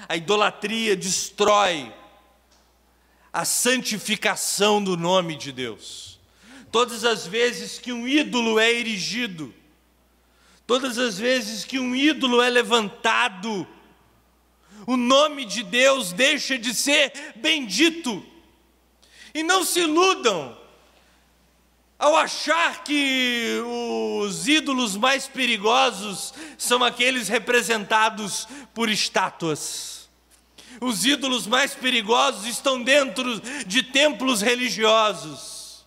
A 0.09 0.17
idolatria 0.17 0.97
destrói 0.97 1.93
a 3.33 3.45
santificação 3.45 4.83
do 4.83 4.97
nome 4.97 5.37
de 5.37 5.53
Deus. 5.53 6.19
Todas 6.71 7.05
as 7.05 7.27
vezes 7.27 7.79
que 7.79 7.93
um 7.93 8.07
ídolo 8.07 8.59
é 8.59 8.73
erigido, 8.73 9.55
todas 10.67 10.99
as 10.99 11.19
vezes 11.19 11.65
que 11.65 11.79
um 11.79 11.95
ídolo 11.95 12.41
é 12.41 12.49
levantado, 12.49 13.67
o 14.87 14.97
nome 14.97 15.45
de 15.45 15.63
Deus 15.63 16.13
deixa 16.13 16.59
de 16.59 16.75
ser 16.75 17.13
bendito. 17.37 18.25
E 19.35 19.43
não 19.43 19.65
se 19.65 19.81
iludam 19.81 20.57
ao 21.99 22.17
achar 22.17 22.83
que 22.83 23.61
os 24.23 24.49
ídolos 24.49 24.97
mais 24.97 25.27
perigosos 25.29 26.33
são 26.57 26.83
aqueles 26.83 27.29
representados 27.29 28.49
por 28.73 28.89
estátuas. 28.89 30.00
Os 30.81 31.05
ídolos 31.05 31.47
mais 31.47 31.75
perigosos 31.75 32.47
estão 32.47 32.83
dentro 32.83 33.41
de 33.67 33.83
templos 33.83 34.43
religiosos. 34.43 35.87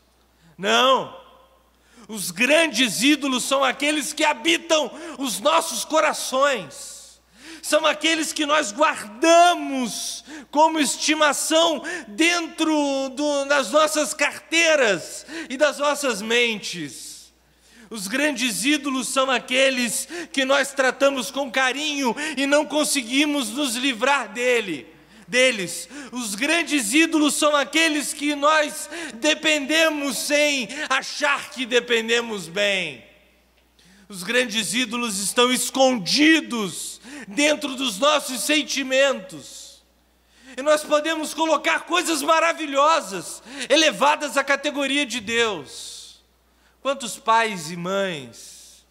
Não. 0.57 1.15
Os 2.07 2.31
grandes 2.31 3.01
ídolos 3.01 3.43
são 3.43 3.63
aqueles 3.63 4.13
que 4.13 4.23
habitam 4.23 4.91
os 5.17 5.39
nossos 5.39 5.85
corações 5.85 6.93
são 7.63 7.85
aqueles 7.85 8.33
que 8.33 8.45
nós 8.45 8.73
guardamos 8.73 10.25
como 10.51 10.81
estimação 10.81 11.81
dentro 12.09 13.09
do, 13.15 13.45
das 13.45 13.71
nossas 13.71 14.13
carteiras 14.13 15.25
e 15.49 15.55
das 15.55 15.77
nossas 15.79 16.21
mentes. 16.21 17.12
Os 17.93 18.07
grandes 18.07 18.65
ídolos 18.65 19.07
são 19.07 19.29
aqueles 19.29 20.07
que 20.31 20.43
nós 20.43 20.73
tratamos 20.73 21.29
com 21.29 21.51
carinho 21.51 22.15
e 22.35 22.47
não 22.47 22.65
conseguimos 22.65 23.49
nos 23.49 23.75
livrar 23.75 24.33
dele. 24.33 24.87
Deles. 25.27 25.87
Os 26.11 26.33
grandes 26.33 26.91
ídolos 26.91 27.35
são 27.35 27.55
aqueles 27.55 28.11
que 28.11 28.33
nós 28.33 28.89
dependemos 29.13 30.17
sem 30.17 30.67
achar 30.89 31.51
que 31.51 31.67
dependemos 31.67 32.47
bem. 32.47 33.05
Os 34.09 34.23
grandes 34.23 34.73
ídolos 34.73 35.19
estão 35.19 35.53
escondidos 35.53 36.99
dentro 37.27 37.75
dos 37.75 37.99
nossos 37.99 38.41
sentimentos. 38.41 39.83
E 40.57 40.63
nós 40.63 40.83
podemos 40.83 41.31
colocar 41.31 41.81
coisas 41.81 42.23
maravilhosas, 42.23 43.43
elevadas 43.69 44.35
à 44.35 44.43
categoria 44.43 45.05
de 45.05 45.19
Deus 45.19 45.92
Quantos 46.83 47.17
pais 47.17 47.71
e 47.71 47.77
mães 47.77 48.85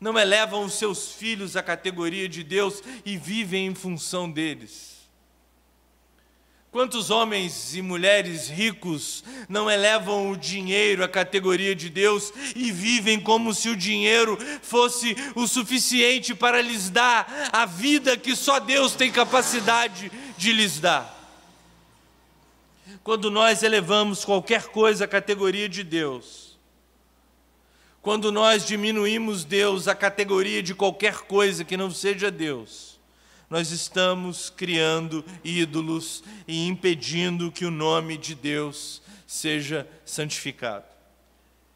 não 0.00 0.18
elevam 0.18 0.64
os 0.64 0.72
seus 0.78 1.12
filhos 1.12 1.58
à 1.58 1.62
categoria 1.62 2.26
de 2.26 2.42
Deus 2.42 2.82
e 3.04 3.18
vivem 3.18 3.66
em 3.66 3.74
função 3.74 4.30
deles? 4.30 4.94
Quantos 6.72 7.10
homens 7.10 7.76
e 7.76 7.82
mulheres 7.82 8.48
ricos 8.48 9.22
não 9.46 9.70
elevam 9.70 10.30
o 10.30 10.36
dinheiro 10.38 11.04
à 11.04 11.08
categoria 11.08 11.74
de 11.74 11.90
Deus 11.90 12.32
e 12.56 12.72
vivem 12.72 13.20
como 13.20 13.52
se 13.52 13.68
o 13.68 13.76
dinheiro 13.76 14.38
fosse 14.62 15.14
o 15.34 15.46
suficiente 15.46 16.34
para 16.34 16.62
lhes 16.62 16.88
dar 16.88 17.50
a 17.52 17.66
vida 17.66 18.16
que 18.16 18.34
só 18.34 18.58
Deus 18.58 18.94
tem 18.94 19.12
capacidade 19.12 20.10
de 20.38 20.50
lhes 20.50 20.80
dar? 20.80 21.14
Quando 23.02 23.30
nós 23.30 23.62
elevamos 23.62 24.24
qualquer 24.24 24.68
coisa 24.68 25.04
à 25.04 25.08
categoria 25.08 25.68
de 25.68 25.84
Deus, 25.84 26.43
quando 28.04 28.30
nós 28.30 28.66
diminuímos 28.66 29.46
Deus 29.46 29.88
à 29.88 29.94
categoria 29.94 30.62
de 30.62 30.74
qualquer 30.74 31.20
coisa 31.22 31.64
que 31.64 31.74
não 31.74 31.90
seja 31.90 32.30
Deus, 32.30 33.00
nós 33.48 33.70
estamos 33.70 34.50
criando 34.50 35.24
ídolos 35.42 36.22
e 36.46 36.68
impedindo 36.68 37.50
que 37.50 37.64
o 37.64 37.70
nome 37.70 38.18
de 38.18 38.34
Deus 38.34 39.00
seja 39.26 39.88
santificado. 40.04 40.84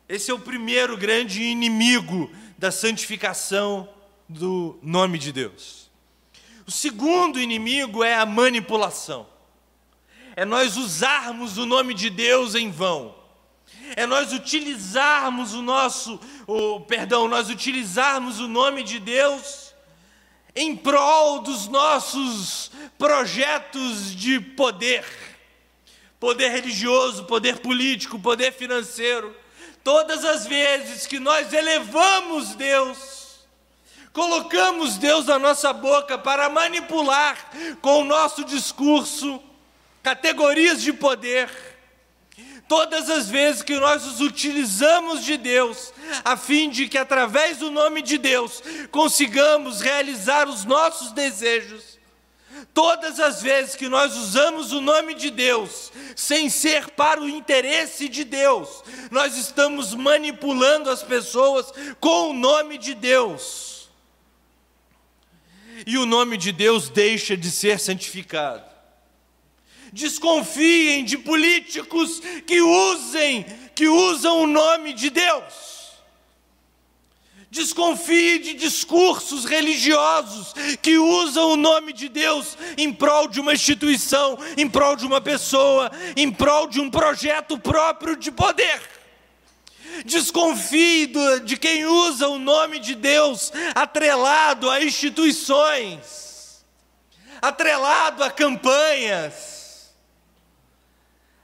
Esse 0.07 0.31
é 0.31 0.35
o 0.35 0.39
primeiro 0.39 0.99
grande 0.99 1.43
inimigo 1.43 2.31
da 2.59 2.71
santificação 2.71 3.89
do 4.29 4.79
nome 4.83 5.19
de 5.19 5.33
Deus. 5.33 5.91
O 6.67 6.71
segundo 6.71 7.41
inimigo 7.41 8.05
é 8.05 8.17
a 8.17 8.27
manipulação. 8.27 9.27
É 10.37 10.45
nós 10.45 10.77
usarmos 10.77 11.57
o 11.57 11.65
nome 11.65 11.95
de 11.95 12.11
Deus 12.11 12.55
em 12.55 12.71
vão 12.71 13.18
é 13.97 14.07
nós 14.07 14.33
utilizarmos 14.33 15.55
o 15.55 15.63
nosso, 15.63 16.21
o, 16.47 16.81
perdão, 16.81 17.29
nós 17.29 17.49
utilizarmos 17.49 18.41
o 18.41 18.49
nome 18.49 18.83
de 18.83 18.99
Deus 18.99 19.75
em 20.55 20.75
prol 20.75 21.41
dos 21.41 21.69
nossos 21.69 22.71
projetos 22.99 24.15
de 24.15 24.41
poder, 24.41 25.05
poder 26.19 26.49
religioso, 26.49 27.25
poder 27.25 27.59
político, 27.61 28.19
poder 28.19 28.53
financeiro. 28.53 29.35
Todas 29.85 30.25
as 30.25 30.47
vezes 30.47 31.07
que 31.07 31.21
nós 31.21 31.53
elevamos 31.53 32.55
Deus, 32.57 33.39
colocamos 34.13 34.99
Deus 34.99 35.27
na 35.27 35.39
nossa 35.39 35.73
boca 35.73 36.19
para 36.19 36.49
manipular 36.49 37.37
com 37.81 38.01
o 38.01 38.05
nosso 38.05 38.45
discurso 38.45 39.41
categorias 40.03 40.83
de 40.83 40.93
poder, 40.93 41.49
todas 42.69 43.09
as 43.09 43.29
vezes 43.31 43.63
que 43.63 43.77
nós 43.79 44.07
os 44.07 44.21
utilizamos 44.21 45.25
de 45.25 45.39
Deus, 45.39 45.93
a 46.23 46.37
fim 46.37 46.69
de 46.69 46.87
que 46.87 46.99
através 46.99 47.57
do 47.57 47.71
nome 47.71 48.03
de 48.03 48.19
Deus 48.19 48.63
consigamos 48.91 49.81
realizar 49.81 50.47
os 50.47 50.67
nossos 50.67 51.11
desejos, 51.13 51.99
todas 52.75 53.19
as 53.19 53.41
vezes 53.41 53.75
que 53.75 53.89
nós 53.89 54.15
usamos 54.15 54.71
o 54.73 54.81
nome 54.81 55.15
de 55.15 55.31
Deus 55.31 55.91
sem 56.15 56.51
ser 56.51 56.91
para 56.91 57.21
o 57.21 57.29
interesse 57.29 58.09
de 58.09 58.23
Deus, 58.23 58.85
nós 59.11 59.37
estamos 59.37 59.95
manipulando 59.95 60.91
as 60.91 61.03
pessoas 61.03 61.73
com 61.99 62.31
o 62.31 62.35
nome 62.35 62.77
de 62.77 62.95
Deus. 62.95 63.89
E 65.87 65.97
o 65.97 66.05
nome 66.05 66.37
de 66.37 66.53
Deus 66.53 66.89
deixa 66.89 67.37
de 67.37 67.51
ser 67.51 67.79
santificado. 67.79 68.68
Desconfiem 69.93 71.05
de 71.05 71.19
políticos 71.19 72.21
que 72.47 72.61
usem, 72.61 73.45
que 73.75 73.89
usam 73.89 74.43
o 74.43 74.47
nome 74.47 74.93
de 74.93 75.11
Deus. 75.11 75.69
Desconfie 77.51 78.39
de 78.39 78.55
discursos 78.55 79.47
religiosos 79.47 80.53
que 80.83 80.99
usam 80.99 81.53
o 81.53 81.57
nome 81.57 81.95
de 81.95 82.07
Deus 82.09 82.59
em 82.77 82.93
prol 82.93 83.27
de 83.27 83.41
uma 83.41 83.55
instituição, 83.55 84.39
em 84.55 84.69
prol 84.69 84.95
de 84.95 85.07
uma 85.07 85.19
pessoa, 85.19 85.91
em 86.15 86.31
prol 86.31 86.67
de 86.67 86.79
um 86.79 86.91
projeto 86.91 87.59
próprio 87.59 88.17
de 88.17 88.31
poder. 88.31 88.83
Desconfie 90.05 91.11
de 91.45 91.57
quem 91.57 91.87
usa 91.87 92.29
o 92.29 92.39
nome 92.39 92.79
de 92.79 92.95
Deus 92.95 93.51
atrelado 93.75 94.69
a 94.69 94.85
instituições, 94.85 96.63
atrelado 97.41 98.23
a 98.23 98.31
campanhas, 98.31 99.58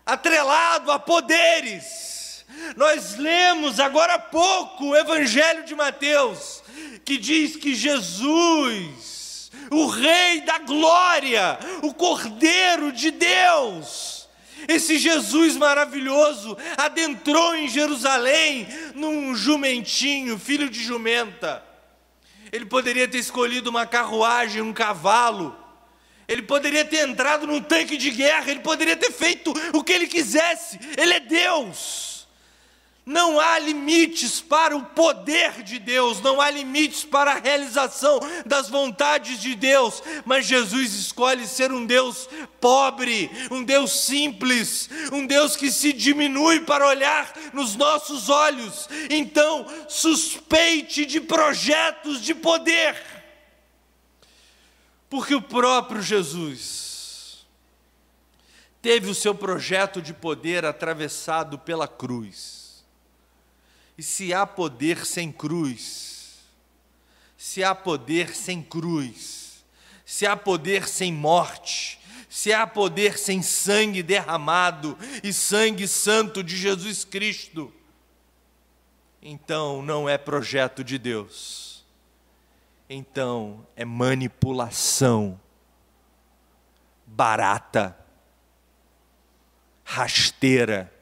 atrelado 0.05 0.91
a 0.91 0.99
poderes. 0.99 2.45
Nós 2.77 3.17
lemos 3.17 3.81
agora 3.81 4.15
há 4.15 4.19
pouco 4.19 4.87
o 4.87 4.97
Evangelho 4.97 5.65
de 5.65 5.75
Mateus, 5.75 6.63
que 7.05 7.17
diz 7.17 7.57
que 7.57 7.75
Jesus, 7.75 9.51
o 9.71 9.87
Rei 9.87 10.43
da 10.43 10.59
Glória, 10.59 11.59
o 11.83 11.93
Cordeiro 11.93 12.93
de 12.93 13.11
Deus, 13.11 14.15
esse 14.69 14.99
Jesus 14.99 15.57
maravilhoso 15.57 16.57
adentrou 16.77 17.55
em 17.55 17.69
Jerusalém 17.69 18.67
num 18.95 19.35
jumentinho, 19.35 20.39
filho 20.39 20.71
de 20.71 20.83
jumenta. 20.83 21.63
Ele 22.53 22.67
poderia 22.67 23.09
ter 23.09 23.19
escolhido 23.19 23.69
uma 23.69 23.87
carruagem, 23.87 24.63
um 24.63 24.73
cavalo. 24.73 25.64
Ele 26.27 26.43
poderia 26.43 26.85
ter 26.85 27.09
entrado 27.09 27.47
num 27.47 27.61
tanque 27.61 27.97
de 27.97 28.11
guerra, 28.11 28.51
ele 28.51 28.61
poderia 28.61 28.97
ter 28.97 29.13
feito 29.13 29.53
o 29.73 29.83
que 29.83 29.93
ele 29.93 30.07
quisesse. 30.07 30.79
Ele 30.97 31.15
é 31.15 31.21
Deus. 31.21 32.15
Não 33.07 33.39
há 33.39 33.59
limites 33.59 34.41
para 34.41 34.75
o 34.75 34.83
poder 34.83 35.63
de 35.63 35.79
Deus, 35.79 36.23
não 36.23 36.41
há 36.41 36.51
limites 36.51 37.05
para 37.05 37.33
a 37.33 37.39
realização 37.39 38.19
das 38.47 38.71
vontades 38.71 39.43
de 39.43 39.55
Deus, 39.55 40.03
mas 40.25 40.47
Jesus 40.47 40.95
escolhe 40.95 41.47
ser 41.47 41.71
um 41.71 41.85
Deus 41.85 42.27
pobre, 42.59 43.31
um 43.51 43.63
Deus 43.63 43.93
simples, 43.93 44.89
um 45.13 45.27
Deus 45.27 45.55
que 45.55 45.71
se 45.71 45.93
diminui 45.93 46.61
para 46.61 46.87
olhar 46.87 47.31
nos 47.53 47.77
nossos 47.77 48.31
olhos. 48.31 48.89
Então, 49.11 49.67
suspeite 49.87 51.05
de 51.05 51.21
projetos 51.21 52.23
de 52.23 52.35
poder, 52.35 52.97
porque 55.15 55.33
o 55.33 55.41
próprio 55.41 56.03
Jesus 56.03 57.47
teve 58.83 59.09
o 59.09 59.15
seu 59.15 59.33
projeto 59.33 60.03
de 60.03 60.13
poder 60.13 60.65
atravessado 60.65 61.57
pela 61.57 61.87
cruz. 61.87 62.85
E 63.97 64.03
se 64.03 64.35
há 64.35 64.45
poder 64.45 65.07
sem 65.07 65.31
cruz, 65.31 66.41
se 67.39 67.63
há 67.63 67.77
poder 67.77 68.35
sem 68.35 68.61
cruz, 68.61 69.65
se 70.05 70.27
há 70.27 70.37
poder 70.37 70.89
sem 70.89 71.13
morte, 71.13 72.01
se 72.29 72.53
há 72.53 72.67
poder 72.67 73.17
sem 73.17 73.41
sangue 73.41 74.03
derramado 74.03 74.99
e 75.23 75.33
sangue 75.33 75.87
santo 75.87 76.43
de 76.43 76.57
Jesus 76.57 77.05
Cristo, 77.05 77.73
então 79.23 79.81
não 79.81 80.09
é 80.09 80.19
projeto 80.19 80.83
de 80.83 80.99
Deus, 80.99 81.74
então 82.89 83.67
é 83.77 83.85
manipulação 83.85 85.41
barata, 87.07 87.97
rasteira 89.85 90.95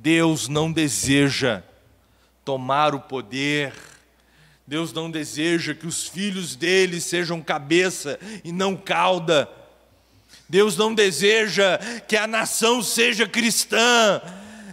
Deus 0.00 0.48
não 0.48 0.72
deseja 0.72 1.62
tomar 2.44 2.94
o 2.94 3.00
poder, 3.00 3.72
Deus 4.66 4.92
não 4.92 5.10
deseja 5.10 5.74
que 5.74 5.86
os 5.86 6.08
filhos 6.08 6.56
dele 6.56 7.00
sejam 7.00 7.40
cabeça 7.40 8.18
e 8.42 8.50
não 8.50 8.76
cauda. 8.76 9.48
Deus 10.48 10.76
não 10.76 10.94
deseja 10.94 11.78
que 12.08 12.16
a 12.16 12.26
nação 12.26 12.82
seja 12.82 13.26
cristã. 13.26 14.20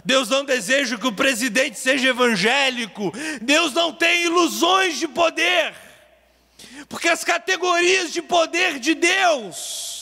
Deus 0.04 0.28
não 0.28 0.44
deseja 0.44 0.98
que 0.98 1.06
o 1.06 1.12
presidente 1.12 1.78
seja 1.78 2.08
evangélico. 2.08 3.12
Deus 3.40 3.72
não 3.72 3.92
tem 3.92 4.24
ilusões 4.24 4.98
de 4.98 5.06
poder. 5.06 5.74
Porque 6.88 7.08
as 7.08 7.22
categorias 7.22 8.12
de 8.12 8.20
poder 8.20 8.78
de 8.78 8.94
Deus 8.94 9.92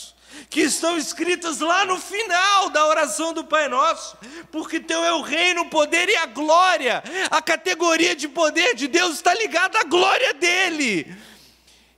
que 0.49 0.63
estão 0.63 0.99
escritas 0.99 1.61
lá 1.61 1.85
no 1.85 1.97
final 1.97 2.71
da 2.71 2.87
oração 2.87 3.33
do 3.33 3.45
Pai 3.45 3.69
Nosso, 3.69 4.17
porque 4.51 4.81
teu 4.81 5.03
é 5.05 5.13
o 5.13 5.21
reino, 5.21 5.63
o 5.63 5.69
poder 5.71 6.09
e 6.09 6.17
a 6.17 6.27
glória. 6.27 7.03
A 7.31 7.41
categoria 7.41 8.17
de 8.17 8.27
poder 8.27 8.75
de 8.75 8.89
Deus 8.89 9.17
está 9.17 9.33
ligada 9.33 9.79
à 9.79 9.85
glória 9.85 10.35
dele. 10.35 11.15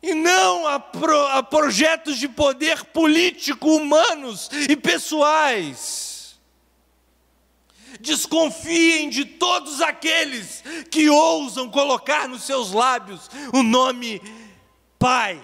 E 0.03 0.15
não 0.15 0.67
a, 0.67 0.79
pro, 0.79 1.27
a 1.29 1.43
projetos 1.43 2.19
de 2.19 2.29
poder 2.29 2.85
político, 2.87 3.77
humanos 3.77 4.51
e 4.69 4.77
pessoais. 4.77 6.12
Desconfiem 8.01 9.11
de 9.11 9.25
todos 9.25 9.81
aqueles 9.81 10.63
que 10.91 11.09
ousam 11.09 11.71
colocar 11.71 12.29
nos 12.29 12.43
seus 12.45 12.73
lábios 12.73 13.31
o 13.53 13.63
nome 13.63 14.21
Pai, 14.99 15.43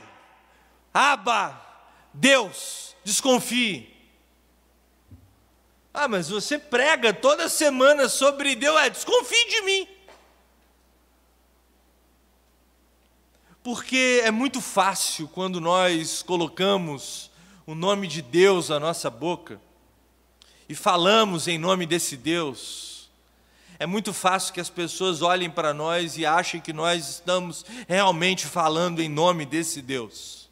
Abba, 0.94 1.60
Deus 2.14 2.88
desconfie. 3.08 3.92
Ah, 5.92 6.06
mas 6.06 6.28
você 6.28 6.58
prega 6.58 7.12
toda 7.12 7.48
semana 7.48 8.08
sobre 8.08 8.54
Deus, 8.54 8.78
é, 8.80 8.90
desconfie 8.90 9.48
de 9.48 9.62
mim. 9.62 9.88
Porque 13.62 14.22
é 14.24 14.30
muito 14.30 14.60
fácil 14.60 15.26
quando 15.28 15.60
nós 15.60 16.22
colocamos 16.22 17.30
o 17.66 17.74
nome 17.74 18.06
de 18.06 18.22
Deus 18.22 18.70
à 18.70 18.78
nossa 18.78 19.10
boca 19.10 19.60
e 20.68 20.74
falamos 20.74 21.48
em 21.48 21.58
nome 21.58 21.86
desse 21.86 22.16
Deus. 22.16 23.08
É 23.78 23.86
muito 23.86 24.12
fácil 24.12 24.52
que 24.52 24.60
as 24.60 24.68
pessoas 24.68 25.22
olhem 25.22 25.48
para 25.48 25.72
nós 25.72 26.18
e 26.18 26.26
achem 26.26 26.60
que 26.60 26.72
nós 26.72 27.08
estamos 27.08 27.64
realmente 27.86 28.46
falando 28.46 29.00
em 29.00 29.08
nome 29.08 29.46
desse 29.46 29.80
Deus. 29.80 30.48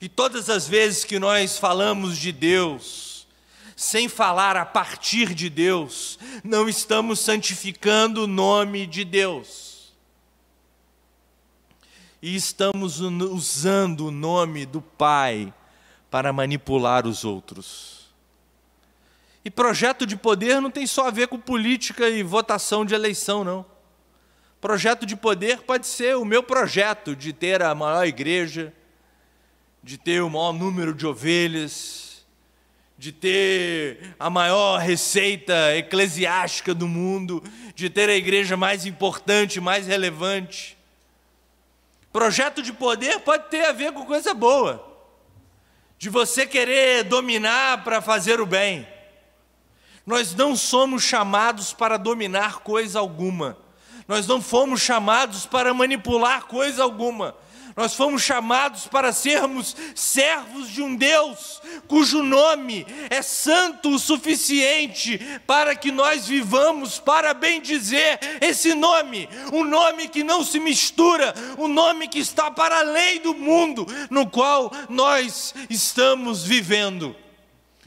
E 0.00 0.08
todas 0.08 0.50
as 0.50 0.68
vezes 0.68 1.04
que 1.04 1.18
nós 1.18 1.58
falamos 1.58 2.18
de 2.18 2.32
Deus, 2.32 3.26
sem 3.74 4.08
falar 4.08 4.56
a 4.58 4.66
partir 4.66 5.34
de 5.34 5.48
Deus, 5.48 6.18
não 6.44 6.68
estamos 6.68 7.18
santificando 7.18 8.24
o 8.24 8.26
nome 8.26 8.86
de 8.86 9.04
Deus. 9.04 9.94
E 12.20 12.36
estamos 12.36 13.00
usando 13.00 14.08
o 14.08 14.10
nome 14.10 14.66
do 14.66 14.82
Pai 14.82 15.52
para 16.10 16.30
manipular 16.30 17.06
os 17.06 17.24
outros. 17.24 17.99
E 19.44 19.50
projeto 19.50 20.04
de 20.04 20.16
poder 20.16 20.60
não 20.60 20.70
tem 20.70 20.86
só 20.86 21.08
a 21.08 21.10
ver 21.10 21.28
com 21.28 21.38
política 21.38 22.08
e 22.08 22.22
votação 22.22 22.84
de 22.84 22.94
eleição, 22.94 23.42
não. 23.42 23.64
Projeto 24.60 25.06
de 25.06 25.16
poder 25.16 25.62
pode 25.62 25.86
ser 25.86 26.16
o 26.16 26.24
meu 26.24 26.42
projeto 26.42 27.16
de 27.16 27.32
ter 27.32 27.62
a 27.62 27.74
maior 27.74 28.06
igreja, 28.06 28.74
de 29.82 29.96
ter 29.96 30.22
o 30.22 30.28
maior 30.28 30.52
número 30.52 30.92
de 30.92 31.06
ovelhas, 31.06 32.26
de 32.98 33.12
ter 33.12 34.14
a 34.18 34.28
maior 34.28 34.78
receita 34.78 35.74
eclesiástica 35.74 36.74
do 36.74 36.86
mundo, 36.86 37.42
de 37.74 37.88
ter 37.88 38.10
a 38.10 38.14
igreja 38.14 38.58
mais 38.58 38.84
importante, 38.84 39.58
mais 39.58 39.86
relevante. 39.86 40.76
Projeto 42.12 42.60
de 42.60 42.74
poder 42.74 43.20
pode 43.20 43.48
ter 43.48 43.64
a 43.64 43.72
ver 43.72 43.92
com 43.92 44.04
coisa 44.04 44.34
boa, 44.34 44.86
de 45.96 46.10
você 46.10 46.46
querer 46.46 47.04
dominar 47.04 47.82
para 47.82 48.02
fazer 48.02 48.38
o 48.38 48.44
bem. 48.44 48.86
Nós 50.10 50.34
não 50.34 50.56
somos 50.56 51.04
chamados 51.04 51.72
para 51.72 51.96
dominar 51.96 52.58
coisa 52.62 52.98
alguma. 52.98 53.56
Nós 54.08 54.26
não 54.26 54.42
fomos 54.42 54.80
chamados 54.80 55.46
para 55.46 55.72
manipular 55.72 56.46
coisa 56.46 56.82
alguma. 56.82 57.32
Nós 57.76 57.94
fomos 57.94 58.20
chamados 58.20 58.88
para 58.88 59.12
sermos 59.12 59.76
servos 59.94 60.68
de 60.68 60.82
um 60.82 60.96
Deus 60.96 61.62
cujo 61.86 62.24
nome 62.24 62.84
é 63.08 63.22
santo 63.22 63.90
o 63.90 63.98
suficiente 64.00 65.16
para 65.46 65.76
que 65.76 65.92
nós 65.92 66.26
vivamos 66.26 66.98
para 66.98 67.32
bem 67.32 67.60
dizer 67.60 68.18
esse 68.40 68.74
nome, 68.74 69.28
um 69.52 69.62
nome 69.62 70.08
que 70.08 70.24
não 70.24 70.42
se 70.42 70.58
mistura, 70.58 71.32
um 71.56 71.68
nome 71.68 72.08
que 72.08 72.18
está 72.18 72.50
para 72.50 72.80
além 72.80 73.20
do 73.20 73.32
mundo 73.32 73.86
no 74.10 74.28
qual 74.28 74.72
nós 74.88 75.54
estamos 75.70 76.42
vivendo 76.42 77.14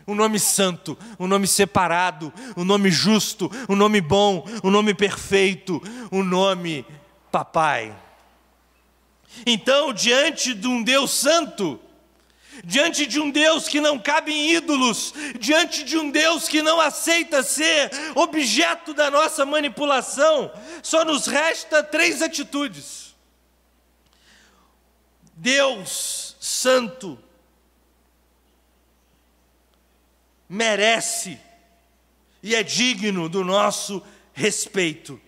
um 0.08 0.16
nome 0.16 0.40
santo, 0.40 0.98
um 1.20 1.28
nome 1.28 1.48
separado, 1.48 2.34
um 2.56 2.64
nome 2.64 2.92
justo, 2.92 3.50
um 3.70 3.76
nome 3.76 4.02
bom, 4.02 4.46
um 4.64 4.70
nome 4.70 4.94
perfeito, 4.94 5.82
um 6.12 6.24
nome 6.24 6.86
Papai. 7.32 7.96
Então, 9.46 9.92
diante 9.92 10.54
de 10.54 10.68
um 10.68 10.84
Deus 10.84 11.12
santo, 11.12 11.80
diante 12.64 13.08
de 13.08 13.20
um 13.20 13.32
Deus 13.32 13.68
que 13.68 13.82
não 13.82 13.98
cabe 13.98 14.32
em 14.32 14.52
ídolos, 14.52 15.14
diante 15.40 15.84
de 15.84 15.98
um 15.98 16.12
Deus 16.12 16.48
que 16.48 16.62
não 16.62 16.80
aceita 16.80 17.42
ser 17.42 17.90
objeto 18.14 18.94
da 18.94 19.10
nossa 19.10 19.46
manipulação, 19.46 20.52
só 20.84 21.04
nos 21.04 21.26
resta 21.26 21.82
três 21.82 22.22
atitudes. 22.22 23.16
Deus 25.36 26.36
Santo 26.40 27.18
merece 30.54 31.40
e 32.44 32.54
é 32.54 32.62
digno 32.62 33.28
do 33.28 33.44
nosso 33.44 34.06
respeito. 34.34 35.20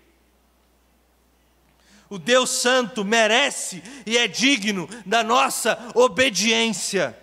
O 2.07 2.19
Deus 2.19 2.51
Santo 2.51 3.03
merece 3.03 3.81
e 4.05 4.19
é 4.19 4.27
digno 4.27 4.87
da 5.03 5.23
nossa 5.23 5.79
obediência. 5.95 7.17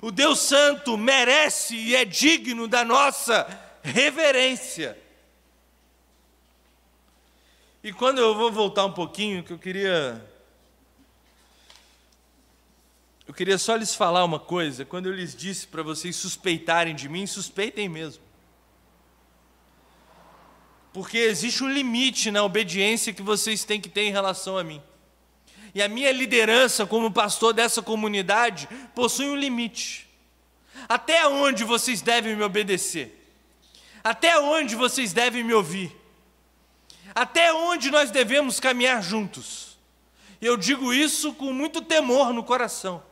O 0.00 0.12
Deus 0.12 0.38
Santo 0.38 0.96
merece 0.96 1.74
e 1.74 1.96
é 1.96 2.04
digno 2.04 2.68
da 2.68 2.84
nossa 2.84 3.48
reverência. 3.82 4.96
E 7.82 7.92
quando 7.92 8.18
eu 8.18 8.36
vou 8.36 8.52
voltar 8.52 8.84
um 8.84 8.92
pouquinho, 8.92 9.42
que 9.42 9.52
eu 9.52 9.58
queria. 9.58 10.24
Eu 13.26 13.34
queria 13.34 13.58
só 13.58 13.74
lhes 13.74 13.94
falar 13.94 14.24
uma 14.24 14.38
coisa. 14.38 14.84
Quando 14.84 15.06
eu 15.06 15.12
lhes 15.12 15.34
disse 15.34 15.66
para 15.66 15.82
vocês 15.82 16.14
suspeitarem 16.14 16.94
de 16.94 17.08
mim, 17.08 17.26
suspeitem 17.26 17.88
mesmo. 17.88 18.22
Porque 20.92 21.18
existe 21.18 21.62
um 21.64 21.68
limite 21.68 22.30
na 22.30 22.42
obediência 22.44 23.12
que 23.12 23.22
vocês 23.22 23.64
têm 23.64 23.80
que 23.80 23.88
ter 23.88 24.02
em 24.02 24.12
relação 24.12 24.56
a 24.56 24.64
mim. 24.64 24.80
E 25.74 25.82
a 25.82 25.88
minha 25.88 26.10
liderança 26.12 26.86
como 26.86 27.12
pastor 27.12 27.52
dessa 27.52 27.82
comunidade 27.82 28.68
possui 28.94 29.28
um 29.28 29.36
limite. 29.36 30.08
Até 30.88 31.26
onde 31.26 31.64
vocês 31.64 32.00
devem 32.00 32.36
me 32.36 32.42
obedecer? 32.42 33.12
Até 34.02 34.38
onde 34.38 34.76
vocês 34.76 35.12
devem 35.12 35.42
me 35.42 35.52
ouvir? 35.52 35.94
Até 37.14 37.52
onde 37.52 37.90
nós 37.90 38.10
devemos 38.10 38.60
caminhar 38.60 39.02
juntos? 39.02 39.76
Eu 40.40 40.56
digo 40.56 40.94
isso 40.94 41.34
com 41.34 41.52
muito 41.52 41.82
temor 41.82 42.32
no 42.32 42.44
coração. 42.44 43.02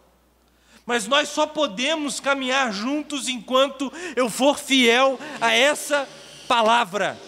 Mas 0.87 1.07
nós 1.07 1.29
só 1.31 1.47
podemos 1.47 2.21
caminhar 2.21 2.73
juntos 2.73 3.29
enquanto 3.29 3.93
eu 4.15 4.29
for 4.29 4.59
fiel 4.59 5.19
a 5.41 5.53
essa 5.53 6.09
palavra. 6.47 7.19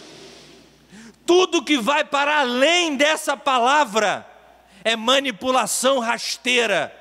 Tudo 1.25 1.65
que 1.65 1.79
vai 1.79 2.05
para 2.05 2.41
além 2.41 2.97
dessa 2.97 3.37
palavra 3.37 4.27
é 4.85 4.95
manipulação 4.95 5.99
rasteira, 5.99 6.95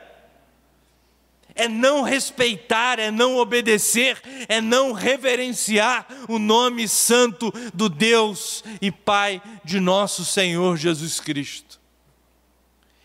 é 1.54 1.68
não 1.68 2.02
respeitar, 2.02 3.00
é 3.00 3.12
não 3.12 3.38
obedecer, 3.38 4.20
é 4.50 4.60
não 4.60 4.92
reverenciar 4.92 6.08
o 6.28 6.40
nome 6.40 6.88
santo 6.88 7.52
do 7.74 7.88
Deus 7.88 8.64
e 8.82 8.92
Pai 8.92 9.42
de 9.64 9.80
nosso 9.80 10.26
Senhor 10.26 10.76
Jesus 10.78 11.20
Cristo. 11.20 11.80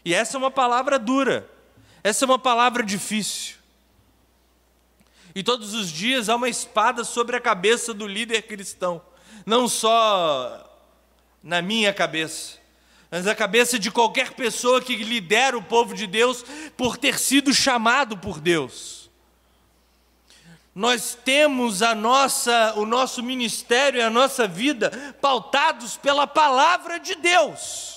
E 0.04 0.14
essa 0.14 0.36
é 0.36 0.38
uma 0.38 0.50
palavra 0.50 0.98
dura, 0.98 1.48
essa 2.02 2.24
é 2.24 2.26
uma 2.26 2.38
palavra 2.38 2.82
difícil. 2.82 3.56
E 5.34 5.42
todos 5.42 5.74
os 5.74 5.90
dias 5.90 6.28
há 6.28 6.36
uma 6.36 6.48
espada 6.48 7.04
sobre 7.04 7.36
a 7.36 7.40
cabeça 7.40 7.94
do 7.94 8.06
líder 8.06 8.42
cristão, 8.42 9.00
não 9.46 9.68
só 9.68 10.66
na 11.42 11.62
minha 11.62 11.92
cabeça, 11.92 12.58
mas 13.10 13.24
na 13.24 13.34
cabeça 13.34 13.78
de 13.78 13.90
qualquer 13.90 14.32
pessoa 14.32 14.80
que 14.80 14.96
lidera 14.96 15.56
o 15.56 15.62
povo 15.62 15.94
de 15.94 16.06
Deus 16.06 16.44
por 16.76 16.96
ter 16.96 17.18
sido 17.18 17.52
chamado 17.52 18.16
por 18.16 18.40
Deus. 18.40 19.00
Nós 20.74 21.18
temos 21.24 21.82
a 21.82 21.94
nossa, 21.94 22.74
o 22.76 22.86
nosso 22.86 23.22
ministério 23.22 23.98
e 23.98 24.02
a 24.02 24.10
nossa 24.10 24.46
vida 24.46 24.90
pautados 25.20 25.96
pela 25.96 26.26
palavra 26.26 26.98
de 26.98 27.16
Deus. 27.16 27.89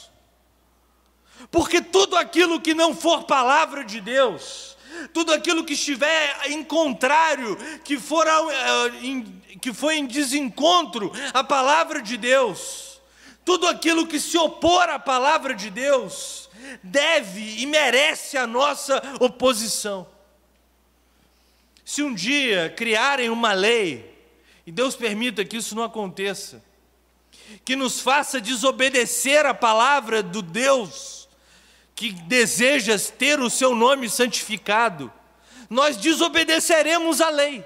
Porque 1.52 1.82
tudo 1.82 2.16
aquilo 2.16 2.62
que 2.62 2.74
não 2.74 2.96
for 2.96 3.24
palavra 3.24 3.84
de 3.84 4.00
Deus, 4.00 4.78
tudo 5.14 5.34
aquilo 5.34 5.64
que 5.64 5.74
estiver 5.74 6.40
em 6.46 6.64
contrário, 6.64 7.58
que 7.84 8.00
for 8.00 8.26
eh, 8.28 9.58
que 9.62 9.74
foi 9.74 9.98
em 9.98 10.06
desencontro 10.06 11.12
à 11.34 11.44
palavra 11.44 12.02
de 12.02 12.18
Deus, 12.18 13.02
tudo 13.46 13.68
aquilo 13.68 14.08
que 14.08 14.20
se 14.20 14.38
opor 14.38 14.90
à 14.90 15.00
palavra 15.00 15.54
de 15.54 15.70
Deus 15.70 16.50
deve 16.82 17.62
e 17.62 17.66
merece 17.66 18.38
a 18.38 18.48
nossa 18.48 19.02
oposição. 19.20 20.08
Se 21.84 22.02
um 22.02 22.14
dia 22.14 22.74
criarem 22.76 23.30
uma 23.30 23.54
lei, 23.54 24.14
e 24.66 24.72
Deus 24.72 24.96
permita 24.96 25.44
que 25.44 25.58
isso 25.58 25.76
não 25.76 25.84
aconteça, 25.84 26.64
que 27.66 27.76
nos 27.76 28.00
faça 28.00 28.40
desobedecer 28.40 29.46
a 29.46 29.54
palavra 29.54 30.24
do 30.24 30.42
Deus 30.42 31.23
que 31.96 32.12
deseja 32.12 32.98
ter 33.18 33.40
o 33.40 33.50
seu 33.50 33.76
nome 33.76 34.10
santificado, 34.10 35.12
nós 35.70 35.98
desobedeceremos 35.98 37.22
a 37.22 37.30
lei 37.30 37.64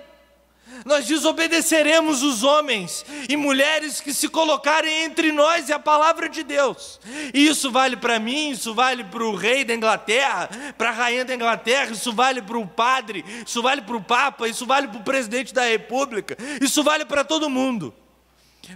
nós 0.85 1.05
desobedeceremos 1.05 2.21
os 2.21 2.43
homens 2.43 3.05
e 3.29 3.35
mulheres 3.35 4.01
que 4.01 4.13
se 4.13 4.27
colocarem 4.27 5.03
entre 5.03 5.31
nós 5.31 5.69
e 5.69 5.73
a 5.73 5.79
palavra 5.79 6.29
de 6.29 6.43
Deus. 6.43 6.99
E 7.33 7.47
isso 7.47 7.71
vale 7.71 7.97
para 7.97 8.19
mim, 8.19 8.51
isso 8.51 8.73
vale 8.73 9.03
para 9.03 9.23
o 9.23 9.35
rei 9.35 9.63
da 9.63 9.73
Inglaterra, 9.73 10.49
para 10.77 10.89
a 10.89 10.93
rainha 10.93 11.25
da 11.25 11.33
Inglaterra, 11.33 11.91
isso 11.91 12.13
vale 12.13 12.41
para 12.41 12.57
o 12.57 12.67
padre, 12.67 13.23
isso 13.45 13.61
vale 13.61 13.81
para 13.81 13.95
o 13.95 14.03
papa, 14.03 14.47
isso 14.47 14.65
vale 14.65 14.87
para 14.87 14.99
o 14.99 15.03
presidente 15.03 15.53
da 15.53 15.63
república, 15.63 16.37
isso 16.61 16.83
vale 16.83 17.05
para 17.05 17.23
todo 17.23 17.49
mundo. 17.49 17.93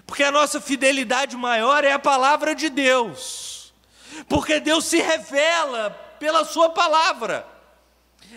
Porque 0.07 0.23
a 0.23 0.31
nossa 0.31 0.61
fidelidade 0.61 1.35
maior 1.35 1.83
é 1.83 1.91
a 1.91 1.99
palavra 1.99 2.55
de 2.55 2.69
Deus. 2.69 3.50
Porque 4.28 4.60
Deus 4.60 4.86
se 4.86 5.02
revela 5.02 5.89
pela 6.19 6.45
sua 6.45 6.69
palavra. 6.69 7.47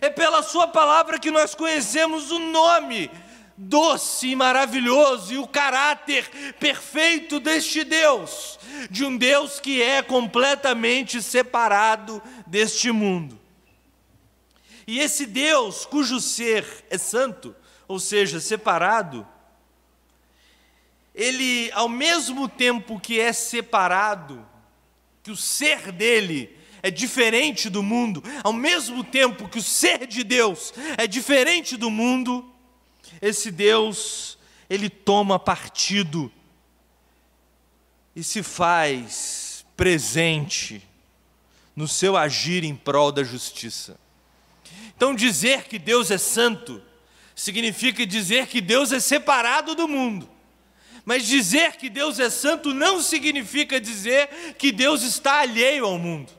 É 0.00 0.10
pela 0.10 0.42
sua 0.42 0.66
palavra 0.66 1.18
que 1.18 1.30
nós 1.30 1.54
conhecemos 1.54 2.30
o 2.30 2.38
nome 2.38 3.10
doce 3.56 4.28
e 4.28 4.36
maravilhoso 4.36 5.32
e 5.32 5.38
o 5.38 5.46
caráter 5.46 6.28
perfeito 6.58 7.38
deste 7.38 7.84
Deus, 7.84 8.58
de 8.90 9.04
um 9.04 9.16
Deus 9.16 9.60
que 9.60 9.80
é 9.80 10.02
completamente 10.02 11.22
separado 11.22 12.20
deste 12.46 12.90
mundo. 12.90 13.38
E 14.86 14.98
esse 14.98 15.24
Deus, 15.24 15.86
cujo 15.86 16.20
ser 16.20 16.66
é 16.90 16.98
santo, 16.98 17.54
ou 17.88 17.98
seja, 17.98 18.40
separado, 18.40 19.26
ele, 21.14 21.70
ao 21.72 21.88
mesmo 21.88 22.48
tempo 22.48 22.98
que 22.98 23.20
é 23.20 23.32
separado, 23.32 24.44
que 25.24 25.30
o 25.30 25.36
ser 25.36 25.90
dele 25.90 26.54
é 26.82 26.90
diferente 26.90 27.70
do 27.70 27.82
mundo, 27.82 28.22
ao 28.44 28.52
mesmo 28.52 29.02
tempo 29.02 29.48
que 29.48 29.58
o 29.58 29.62
ser 29.62 30.06
de 30.06 30.22
Deus 30.22 30.74
é 30.98 31.06
diferente 31.06 31.78
do 31.78 31.90
mundo, 31.90 32.54
esse 33.22 33.50
Deus, 33.50 34.36
ele 34.68 34.90
toma 34.90 35.38
partido 35.38 36.30
e 38.14 38.22
se 38.22 38.42
faz 38.42 39.64
presente 39.74 40.86
no 41.74 41.88
seu 41.88 42.18
agir 42.18 42.62
em 42.62 42.76
prol 42.76 43.10
da 43.10 43.24
justiça. 43.24 43.98
Então, 44.94 45.14
dizer 45.14 45.64
que 45.64 45.78
Deus 45.78 46.10
é 46.10 46.18
santo 46.18 46.82
significa 47.34 48.06
dizer 48.06 48.46
que 48.46 48.60
Deus 48.60 48.92
é 48.92 49.00
separado 49.00 49.74
do 49.74 49.88
mundo. 49.88 50.28
Mas 51.04 51.26
dizer 51.26 51.76
que 51.76 51.90
Deus 51.90 52.18
é 52.18 52.30
santo 52.30 52.72
não 52.72 53.00
significa 53.00 53.80
dizer 53.80 54.28
que 54.58 54.72
Deus 54.72 55.02
está 55.02 55.40
alheio 55.40 55.84
ao 55.84 55.98
mundo. 55.98 56.32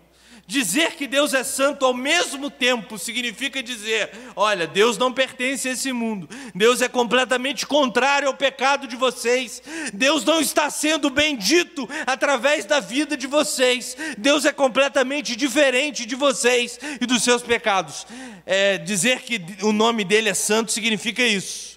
Dizer 0.47 0.91
que 0.91 1.08
Deus 1.08 1.34
é 1.34 1.43
santo 1.43 1.84
ao 1.84 1.93
mesmo 1.93 2.51
tempo 2.51 2.99
significa 2.99 3.63
dizer: 3.63 4.12
olha, 4.36 4.67
Deus 4.67 4.95
não 4.95 5.12
pertence 5.12 5.67
a 5.67 5.71
esse 5.71 5.91
mundo, 5.91 6.30
Deus 6.54 6.84
é 6.84 6.88
completamente 6.88 7.65
contrário 7.65 8.28
ao 8.28 8.36
pecado 8.36 8.88
de 8.88 8.95
vocês, 8.95 9.60
Deus 9.91 10.23
não 10.23 10.39
está 10.39 10.69
sendo 10.69 11.10
bendito 11.10 11.89
através 12.06 12.63
da 12.63 12.80
vida 12.80 13.17
de 13.17 13.25
vocês, 13.25 13.97
Deus 14.19 14.45
é 14.45 14.51
completamente 14.51 15.36
diferente 15.36 16.06
de 16.06 16.13
vocês 16.13 16.80
e 17.01 17.08
dos 17.08 17.23
seus 17.23 17.41
pecados. 17.41 18.06
É, 18.45 18.78
dizer 18.78 19.21
que 19.21 19.41
o 19.63 19.71
nome 19.71 20.04
dele 20.04 20.30
é 20.30 20.36
santo 20.36 20.71
significa 20.71 21.23
isso. 21.23 21.74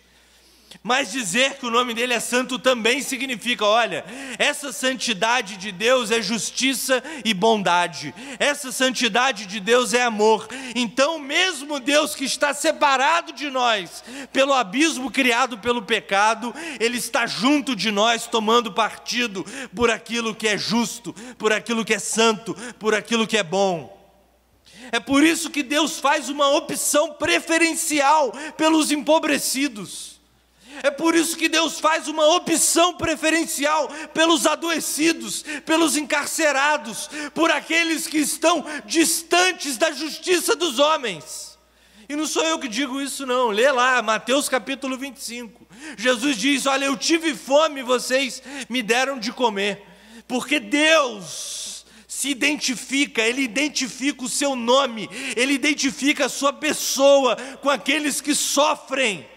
Mas 0.82 1.10
dizer 1.10 1.54
que 1.56 1.66
o 1.66 1.70
nome 1.70 1.92
dele 1.92 2.14
é 2.14 2.20
santo 2.20 2.58
também 2.58 3.02
significa, 3.02 3.64
olha, 3.64 4.04
essa 4.38 4.72
santidade 4.72 5.56
de 5.56 5.72
Deus 5.72 6.10
é 6.10 6.22
justiça 6.22 7.02
e 7.24 7.34
bondade. 7.34 8.14
Essa 8.38 8.70
santidade 8.70 9.44
de 9.46 9.58
Deus 9.58 9.92
é 9.92 10.02
amor. 10.02 10.48
Então, 10.74 11.18
mesmo 11.18 11.80
Deus 11.80 12.14
que 12.14 12.24
está 12.24 12.54
separado 12.54 13.32
de 13.32 13.50
nós 13.50 14.04
pelo 14.32 14.54
abismo 14.54 15.10
criado 15.10 15.58
pelo 15.58 15.82
pecado, 15.82 16.54
ele 16.78 16.96
está 16.96 17.26
junto 17.26 17.74
de 17.74 17.90
nós 17.90 18.26
tomando 18.26 18.72
partido 18.72 19.44
por 19.74 19.90
aquilo 19.90 20.34
que 20.34 20.46
é 20.46 20.56
justo, 20.56 21.12
por 21.36 21.52
aquilo 21.52 21.84
que 21.84 21.94
é 21.94 21.98
santo, 21.98 22.54
por 22.78 22.94
aquilo 22.94 23.26
que 23.26 23.36
é 23.36 23.42
bom. 23.42 23.98
É 24.92 25.00
por 25.00 25.22
isso 25.22 25.50
que 25.50 25.62
Deus 25.62 25.98
faz 25.98 26.28
uma 26.28 26.48
opção 26.50 27.14
preferencial 27.14 28.32
pelos 28.56 28.90
empobrecidos. 28.90 30.17
É 30.82 30.90
por 30.90 31.14
isso 31.14 31.36
que 31.36 31.48
Deus 31.48 31.80
faz 31.80 32.08
uma 32.08 32.26
opção 32.34 32.94
preferencial 32.94 33.88
pelos 34.12 34.46
adoecidos, 34.46 35.44
pelos 35.64 35.96
encarcerados, 35.96 37.08
por 37.34 37.50
aqueles 37.50 38.06
que 38.06 38.18
estão 38.18 38.64
distantes 38.84 39.76
da 39.76 39.90
justiça 39.90 40.54
dos 40.54 40.78
homens. 40.78 41.48
E 42.08 42.16
não 42.16 42.26
sou 42.26 42.42
eu 42.44 42.58
que 42.58 42.68
digo 42.68 43.00
isso, 43.00 43.26
não. 43.26 43.48
Lê 43.48 43.70
lá, 43.70 44.00
Mateus 44.00 44.48
capítulo 44.48 44.96
25. 44.96 45.66
Jesus 45.96 46.36
diz: 46.38 46.64
Olha, 46.64 46.86
eu 46.86 46.96
tive 46.96 47.34
fome, 47.34 47.82
vocês 47.82 48.42
me 48.68 48.82
deram 48.82 49.18
de 49.18 49.30
comer. 49.30 49.84
Porque 50.26 50.58
Deus 50.58 51.84
se 52.06 52.30
identifica, 52.30 53.22
Ele 53.22 53.42
identifica 53.42 54.24
o 54.24 54.28
seu 54.28 54.56
nome, 54.56 55.08
Ele 55.36 55.52
identifica 55.52 56.26
a 56.26 56.30
sua 56.30 56.52
pessoa 56.52 57.36
com 57.60 57.68
aqueles 57.68 58.20
que 58.20 58.34
sofrem 58.34 59.28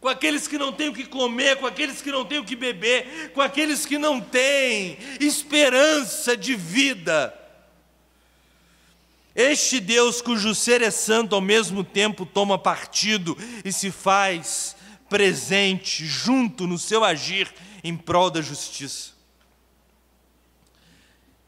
com 0.00 0.08
aqueles 0.08 0.46
que 0.46 0.56
não 0.56 0.72
têm 0.72 0.88
o 0.88 0.94
que 0.94 1.06
comer, 1.06 1.56
com 1.56 1.66
aqueles 1.66 2.00
que 2.00 2.10
não 2.10 2.24
têm 2.24 2.38
o 2.38 2.44
que 2.44 2.54
beber, 2.54 3.32
com 3.32 3.40
aqueles 3.40 3.84
que 3.84 3.98
não 3.98 4.20
têm 4.20 4.96
esperança 5.20 6.36
de 6.36 6.54
vida. 6.54 7.34
Este 9.34 9.80
Deus, 9.80 10.20
cujo 10.20 10.54
ser 10.54 10.82
é 10.82 10.90
santo, 10.90 11.34
ao 11.34 11.40
mesmo 11.40 11.82
tempo 11.84 12.26
toma 12.26 12.58
partido 12.58 13.36
e 13.64 13.72
se 13.72 13.90
faz 13.90 14.76
presente 15.08 16.04
junto 16.04 16.66
no 16.66 16.78
seu 16.78 17.04
agir 17.04 17.52
em 17.82 17.96
prol 17.96 18.30
da 18.30 18.40
justiça. 18.40 19.12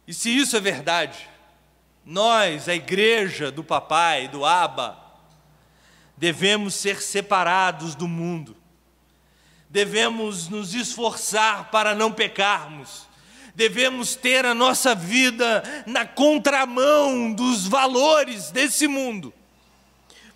E 0.06 0.14
se 0.14 0.30
isso 0.30 0.56
é 0.56 0.60
verdade, 0.60 1.28
nós, 2.04 2.68
a 2.68 2.74
igreja 2.74 3.50
do 3.50 3.62
papai, 3.62 4.26
do 4.26 4.44
Abba, 4.44 4.99
devemos 6.20 6.74
ser 6.74 7.00
separados 7.00 7.94
do 7.94 8.06
mundo, 8.06 8.54
devemos 9.70 10.50
nos 10.50 10.74
esforçar 10.74 11.70
para 11.70 11.94
não 11.94 12.12
pecarmos, 12.12 13.08
devemos 13.54 14.16
ter 14.16 14.44
a 14.44 14.52
nossa 14.52 14.94
vida 14.94 15.62
na 15.86 16.04
contramão 16.04 17.32
dos 17.32 17.66
valores 17.66 18.50
desse 18.50 18.86
mundo, 18.86 19.32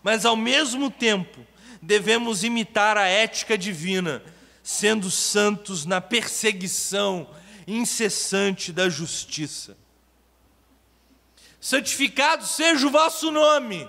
mas 0.03 0.25
ao 0.25 0.37
mesmo 0.37 0.91
tempo 0.91 1.47
devemos 1.83 2.43
imitar 2.45 2.97
a 2.97 3.07
ética 3.07 3.59
divina, 3.59 4.23
sendo 4.63 5.11
santos 5.11 5.85
na 5.85 6.01
perseguição 6.01 7.29
incessante 7.67 8.73
da 8.73 8.89
justiça. 8.89 9.77
Santificado 11.61 12.47
seja 12.47 12.87
o 12.87 12.91
vosso 12.91 13.31
nome. 13.31 13.87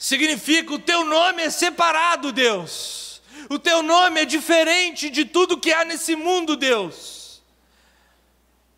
Significa 0.00 0.72
o 0.72 0.78
teu 0.78 1.04
nome 1.04 1.42
é 1.42 1.50
separado, 1.50 2.32
Deus. 2.32 3.20
O 3.50 3.58
teu 3.58 3.82
nome 3.82 4.22
é 4.22 4.24
diferente 4.24 5.10
de 5.10 5.26
tudo 5.26 5.60
que 5.60 5.70
há 5.70 5.84
nesse 5.84 6.16
mundo, 6.16 6.56
Deus. 6.56 7.42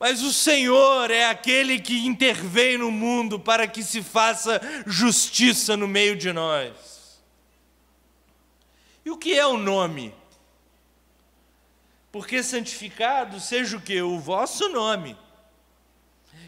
Mas 0.01 0.21
o 0.21 0.33
Senhor 0.33 1.13
é 1.13 1.27
aquele 1.27 1.79
que 1.79 2.05
intervém 2.09 2.77
no 2.77 2.91
mundo 2.91 3.39
para 3.39 3.69
que 3.69 3.85
se 3.85 4.03
faça 4.03 4.61
justiça 4.85 5.77
no 5.77 5.87
meio 5.87 6.17
de 6.17 6.33
nós. 6.33 7.21
E 9.05 9.11
o 9.13 9.17
que 9.17 9.39
é 9.39 9.47
o 9.47 9.57
nome? 9.57 10.13
Porque 12.11 12.43
santificado 12.43 13.39
seja 13.39 13.77
o 13.77 13.81
que? 13.81 14.03
O 14.03 14.19
vosso 14.19 14.69
nome. 14.71 15.17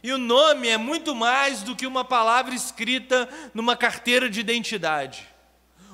E 0.04 0.12
o 0.12 0.18
nome 0.18 0.68
é 0.68 0.76
muito 0.76 1.14
mais 1.14 1.62
do 1.62 1.74
que 1.74 1.86
uma 1.86 2.04
palavra 2.04 2.54
escrita 2.54 3.26
numa 3.54 3.74
carteira 3.74 4.28
de 4.28 4.38
identidade. 4.38 5.26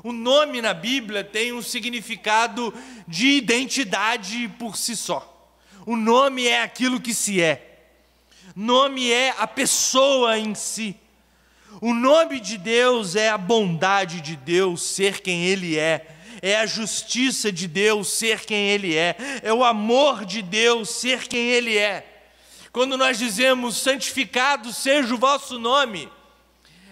O 0.03 0.11
nome 0.11 0.61
na 0.61 0.75
Bíblia 0.75 1.23
tem 1.23 1.53
um 1.53 1.62
significado 1.62 2.75
de 3.07 3.29
identidade 3.29 4.53
por 4.59 4.77
si 4.77 4.96
só. 4.96 5.55
O 5.87 5.94
nome 5.94 6.49
é 6.49 6.61
aquilo 6.61 7.01
que 7.01 7.14
se 7.14 7.40
é. 7.40 7.87
Nome 8.57 9.12
é 9.12 9.33
a 9.38 9.46
pessoa 9.46 10.37
em 10.37 10.57
si. 10.57 10.96
O 11.81 11.94
nome 11.94 12.40
de 12.40 12.59
Deus 12.59 13.14
é 13.14 13.29
a 13.29 13.38
bondade 13.38 14.20
de 14.20 14.35
Deus 14.35 14.83
ser 14.83 15.20
quem 15.20 15.44
Ele 15.44 15.79
é, 15.79 16.05
é 16.42 16.57
a 16.57 16.66
justiça 16.66 17.53
de 17.53 17.68
Deus 17.68 18.09
ser 18.09 18.44
quem 18.44 18.70
Ele 18.70 18.96
é, 18.96 19.14
é 19.40 19.53
o 19.53 19.62
amor 19.62 20.25
de 20.25 20.42
Deus 20.42 20.90
ser 20.90 21.29
quem 21.29 21.51
Ele 21.51 21.79
é. 21.79 22.10
Quando 22.72 22.96
nós 22.96 23.18
dizemos 23.18 23.76
santificado 23.76 24.72
seja 24.72 25.14
o 25.14 25.18
vosso 25.18 25.59
nome, 25.59 26.09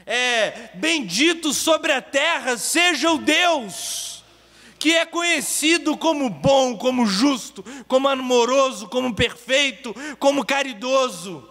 é 0.07 0.71
bendito 0.75 1.53
sobre 1.53 1.93
a 1.93 2.03
terra 2.03 2.57
seja 2.57 3.11
o 3.11 3.19
Deus 3.19 4.19
que 4.79 4.95
é 4.95 5.05
conhecido 5.05 5.97
como 5.97 6.31
bom, 6.31 6.77
como 6.77 7.05
justo, 7.05 7.65
como 7.89 8.09
amoroso, 8.09 8.89
como 8.89 9.15
perfeito, 9.15 9.95
como 10.19 10.45
caridoso, 10.45 11.49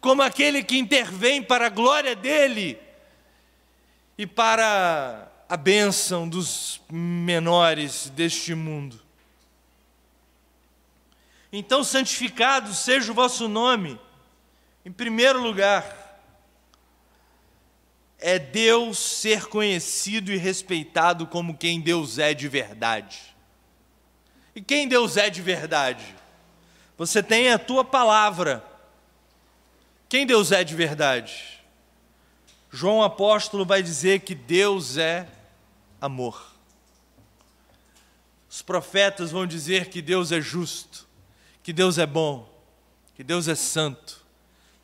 como 0.00 0.22
aquele 0.22 0.64
que 0.64 0.78
intervém 0.78 1.42
para 1.42 1.66
a 1.66 1.70
glória 1.70 2.16
dele 2.16 2.78
e 4.16 4.26
para 4.26 5.30
a 5.48 5.56
bênção 5.56 6.26
dos 6.26 6.80
menores 6.90 8.10
deste 8.16 8.54
mundo. 8.54 9.01
Então, 11.52 11.84
santificado 11.84 12.72
seja 12.72 13.12
o 13.12 13.14
vosso 13.14 13.46
nome, 13.46 14.00
em 14.84 14.90
primeiro 14.90 15.42
lugar, 15.42 16.02
é 18.18 18.38
Deus 18.38 18.98
ser 18.98 19.46
conhecido 19.46 20.32
e 20.32 20.36
respeitado 20.36 21.26
como 21.26 21.58
quem 21.58 21.80
Deus 21.80 22.18
é 22.18 22.32
de 22.32 22.48
verdade. 22.48 23.20
E 24.54 24.62
quem 24.62 24.88
Deus 24.88 25.16
é 25.16 25.28
de 25.28 25.42
verdade? 25.42 26.04
Você 26.96 27.22
tem 27.22 27.50
a 27.50 27.58
tua 27.58 27.84
palavra. 27.84 28.64
Quem 30.08 30.26
Deus 30.26 30.52
é 30.52 30.62
de 30.62 30.74
verdade? 30.74 31.60
João 32.70 33.02
apóstolo 33.02 33.66
vai 33.66 33.82
dizer 33.82 34.20
que 34.20 34.34
Deus 34.34 34.96
é 34.96 35.26
amor. 36.00 36.52
Os 38.48 38.62
profetas 38.62 39.30
vão 39.30 39.46
dizer 39.46 39.88
que 39.88 40.00
Deus 40.00 40.30
é 40.30 40.40
justo, 40.40 41.08
que 41.62 41.72
Deus 41.72 41.98
é 41.98 42.06
bom, 42.06 42.48
que 43.14 43.22
Deus 43.22 43.48
é 43.48 43.54
santo 43.54 44.22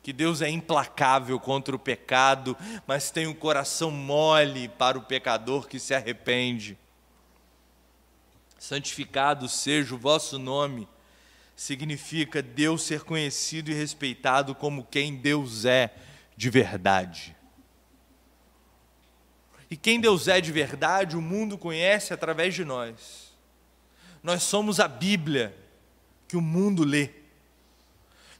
que 0.01 0.13
Deus 0.13 0.41
é 0.41 0.49
implacável 0.49 1.39
contra 1.39 1.75
o 1.75 1.79
pecado, 1.79 2.57
mas 2.87 3.11
tem 3.11 3.27
um 3.27 3.33
coração 3.33 3.91
mole 3.91 4.67
para 4.67 4.97
o 4.97 5.03
pecador 5.03 5.67
que 5.67 5.79
se 5.79 5.93
arrepende. 5.93 6.77
Santificado 8.57 9.47
seja 9.47 9.93
o 9.93 9.99
vosso 9.99 10.39
nome, 10.39 10.87
significa 11.55 12.41
Deus 12.41 12.83
ser 12.83 13.03
conhecido 13.03 13.69
e 13.69 13.73
respeitado 13.73 14.55
como 14.55 14.83
quem 14.85 15.15
Deus 15.15 15.65
é 15.65 15.93
de 16.35 16.49
verdade. 16.49 17.35
E 19.69 19.77
quem 19.77 19.99
Deus 19.99 20.27
é 20.27 20.41
de 20.41 20.51
verdade, 20.51 21.15
o 21.15 21.21
mundo 21.21 21.57
conhece 21.57 22.13
através 22.13 22.55
de 22.55 22.65
nós. 22.65 23.31
Nós 24.23 24.41
somos 24.41 24.79
a 24.79 24.87
Bíblia 24.87 25.55
que 26.29 26.37
o 26.37 26.41
mundo 26.41 26.85
lê. 26.85 27.09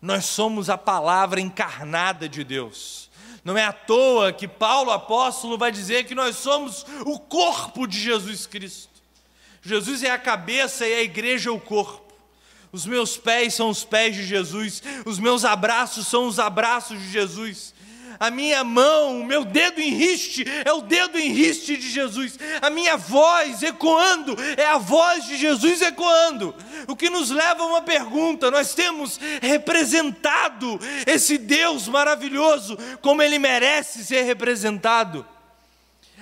Nós 0.01 0.23
somos 0.25 0.69
a 0.69 0.77
palavra 0.77 1.41
encarnada 1.41 2.29
de 2.29 2.43
Deus. 2.43 3.09
Não 3.43 3.57
é 3.57 3.65
à 3.65 3.73
toa 3.73 4.31
que 4.31 4.47
Paulo 4.47 4.91
apóstolo 4.91 5.57
vai 5.57 5.71
dizer 5.71 6.05
que 6.05 6.15
nós 6.15 6.37
somos 6.37 6.85
o 7.05 7.19
corpo 7.19 7.87
de 7.87 7.99
Jesus 7.99 8.45
Cristo. 8.45 8.87
Jesus 9.61 10.03
é 10.03 10.11
a 10.11 10.17
cabeça 10.19 10.87
e 10.87 10.93
a 10.93 11.01
igreja 11.01 11.49
é 11.49 11.51
o 11.51 11.59
corpo. 11.59 12.13
Os 12.71 12.85
meus 12.85 13.17
pés 13.17 13.55
são 13.55 13.69
os 13.69 13.83
pés 13.83 14.15
de 14.15 14.23
Jesus, 14.23 14.83
os 15.03 15.17
meus 15.17 15.43
abraços 15.43 16.05
são 16.05 16.27
os 16.27 16.37
abraços 16.37 16.99
de 16.99 17.09
Jesus 17.09 17.73
a 18.19 18.31
minha 18.31 18.63
mão, 18.63 19.19
o 19.19 19.25
meu 19.25 19.43
dedo 19.43 19.81
em 19.81 19.89
riste 19.89 20.45
é 20.63 20.71
o 20.71 20.81
dedo 20.81 21.17
em 21.17 21.31
riste 21.31 21.75
de 21.75 21.89
Jesus, 21.89 22.39
a 22.61 22.69
minha 22.69 22.95
voz 22.95 23.61
ecoando 23.61 24.35
é 24.57 24.65
a 24.65 24.77
voz 24.77 25.25
de 25.25 25.37
Jesus 25.37 25.81
ecoando. 25.81 26.55
O 26.87 26.95
que 26.95 27.09
nos 27.09 27.29
leva 27.29 27.63
a 27.63 27.67
uma 27.67 27.81
pergunta: 27.81 28.49
nós 28.49 28.73
temos 28.73 29.19
representado 29.41 30.79
esse 31.05 31.37
Deus 31.37 31.87
maravilhoso 31.87 32.77
como 33.01 33.21
ele 33.21 33.37
merece 33.37 34.05
ser 34.05 34.23
representado? 34.23 35.25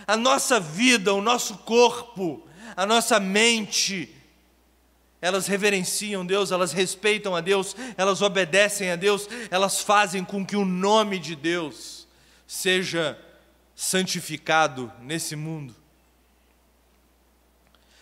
A 0.05 0.15
nossa 0.15 0.59
vida, 0.59 1.13
o 1.13 1.21
nosso 1.21 1.57
corpo, 1.59 2.47
a 2.75 2.85
nossa 2.85 3.19
mente, 3.19 4.16
elas 5.21 5.47
reverenciam 5.47 6.25
Deus, 6.25 6.51
elas 6.51 6.71
respeitam 6.71 7.35
a 7.35 7.41
Deus, 7.41 7.75
elas 7.97 8.21
obedecem 8.21 8.91
a 8.91 8.95
Deus, 8.95 9.27
elas 9.49 9.81
fazem 9.81 10.23
com 10.23 10.45
que 10.45 10.55
o 10.55 10.65
nome 10.65 11.17
de 11.19 11.35
Deus 11.35 12.07
seja 12.45 13.19
santificado 13.75 14.91
nesse 15.01 15.35
mundo. 15.35 15.75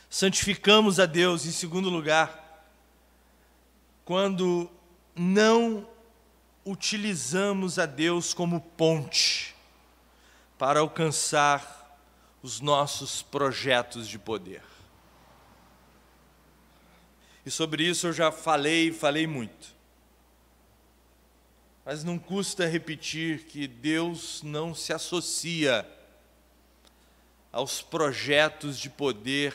Santificamos 0.09 0.99
a 0.99 1.05
Deus, 1.05 1.45
em 1.45 1.51
segundo 1.51 1.89
lugar, 1.89 2.63
quando 4.05 4.69
não 5.15 5.87
utilizamos 6.65 7.77
a 7.79 7.85
Deus 7.85 8.33
como 8.33 8.61
ponte 8.61 9.55
para 10.57 10.79
alcançar 10.79 11.99
os 12.41 12.61
nossos 12.61 13.21
projetos 13.21 14.07
de 14.07 14.19
poder. 14.19 14.61
E 17.45 17.51
sobre 17.51 17.87
isso 17.87 18.07
eu 18.07 18.13
já 18.13 18.31
falei, 18.31 18.91
falei 18.91 19.27
muito. 19.27 19.75
Mas 21.85 22.03
não 22.03 22.17
custa 22.17 22.65
repetir 22.65 23.43
que 23.43 23.67
Deus 23.67 24.41
não 24.41 24.73
se 24.73 24.91
associa 24.91 25.87
aos 27.51 27.81
projetos 27.81 28.79
de 28.79 28.89
poder 28.89 29.53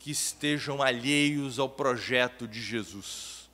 que 0.00 0.10
estejam 0.10 0.82
alheios 0.82 1.58
ao 1.58 1.68
projeto 1.68 2.48
de 2.48 2.60
Jesus. 2.60 3.48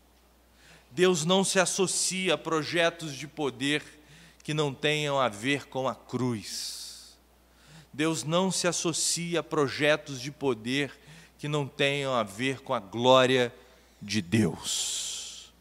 Deus 0.91 1.27
não 1.27 1.45
se 1.45 1.61
associa 1.61 2.35
a 2.35 2.39
projetos 2.39 3.15
de 3.15 3.29
poder 3.29 3.83
que 4.43 4.55
não 4.55 4.73
tenham 4.73 5.21
a 5.21 5.29
ver 5.29 5.67
com 5.67 5.87
a 5.87 5.95
cruz. 5.95 7.19
Deus 7.93 8.25
não 8.25 8.51
se 8.51 8.67
associa 8.67 9.41
a 9.41 9.43
projetos 9.43 10.21
de 10.21 10.31
poder 10.31 10.93
que 11.39 11.49
não 11.49 11.67
tenham 11.67 12.15
a 12.15 12.23
ver 12.23 12.61
com 12.61 12.73
a 12.73 12.81
glória 12.81 13.53
de 14.01 14.23
Deus. 14.23 15.53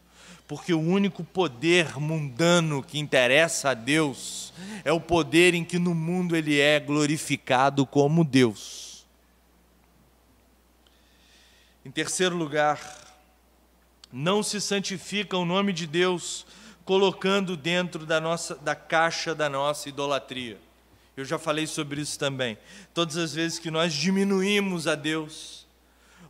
Porque 0.48 0.72
o 0.72 0.80
único 0.80 1.24
poder 1.24 1.98
mundano 1.98 2.82
que 2.82 2.98
interessa 2.98 3.70
a 3.70 3.74
Deus 3.74 4.52
é 4.84 4.92
o 4.92 5.00
poder 5.00 5.54
em 5.54 5.64
que 5.64 5.78
no 5.78 5.94
mundo 5.94 6.36
ele 6.36 6.60
é 6.60 6.78
glorificado 6.78 7.84
como 7.84 8.24
Deus. 8.24 9.04
Em 11.84 11.90
terceiro 11.90 12.36
lugar, 12.36 12.80
não 14.12 14.42
se 14.42 14.60
santifica 14.60 15.36
o 15.36 15.44
nome 15.44 15.72
de 15.72 15.86
Deus 15.86 16.46
colocando 16.84 17.56
dentro 17.56 18.06
da 18.06 18.20
nossa 18.20 18.54
da 18.54 18.74
caixa 18.74 19.34
da 19.34 19.48
nossa 19.48 19.88
idolatria. 19.88 20.58
Eu 21.16 21.24
já 21.24 21.38
falei 21.38 21.66
sobre 21.66 22.00
isso 22.00 22.18
também. 22.18 22.56
Todas 22.94 23.16
as 23.16 23.34
vezes 23.34 23.58
que 23.58 23.70
nós 23.70 23.92
diminuímos 23.92 24.86
a 24.86 24.94
Deus, 24.94 25.65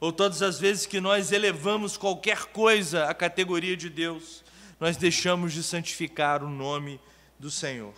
ou 0.01 0.13
todas 0.13 0.43
as 0.43 0.59
vezes 0.59 0.87
que 0.87 1.01
nós 1.01 1.33
elevamos 1.33 1.97
qualquer 1.97 2.47
coisa 2.47 3.07
à 3.07 3.15
categoria 3.15 3.77
de 3.77 3.89
Deus, 3.89 4.45
nós 4.79 4.97
deixamos 4.97 5.53
de 5.53 5.63
santificar 5.63 6.43
o 6.43 6.49
nome 6.49 7.01
do 7.39 7.51
Senhor. 7.51 7.95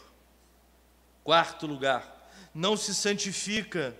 Quarto 1.24 1.66
lugar, 1.66 2.30
não 2.54 2.76
se 2.76 2.94
santifica 2.94 3.96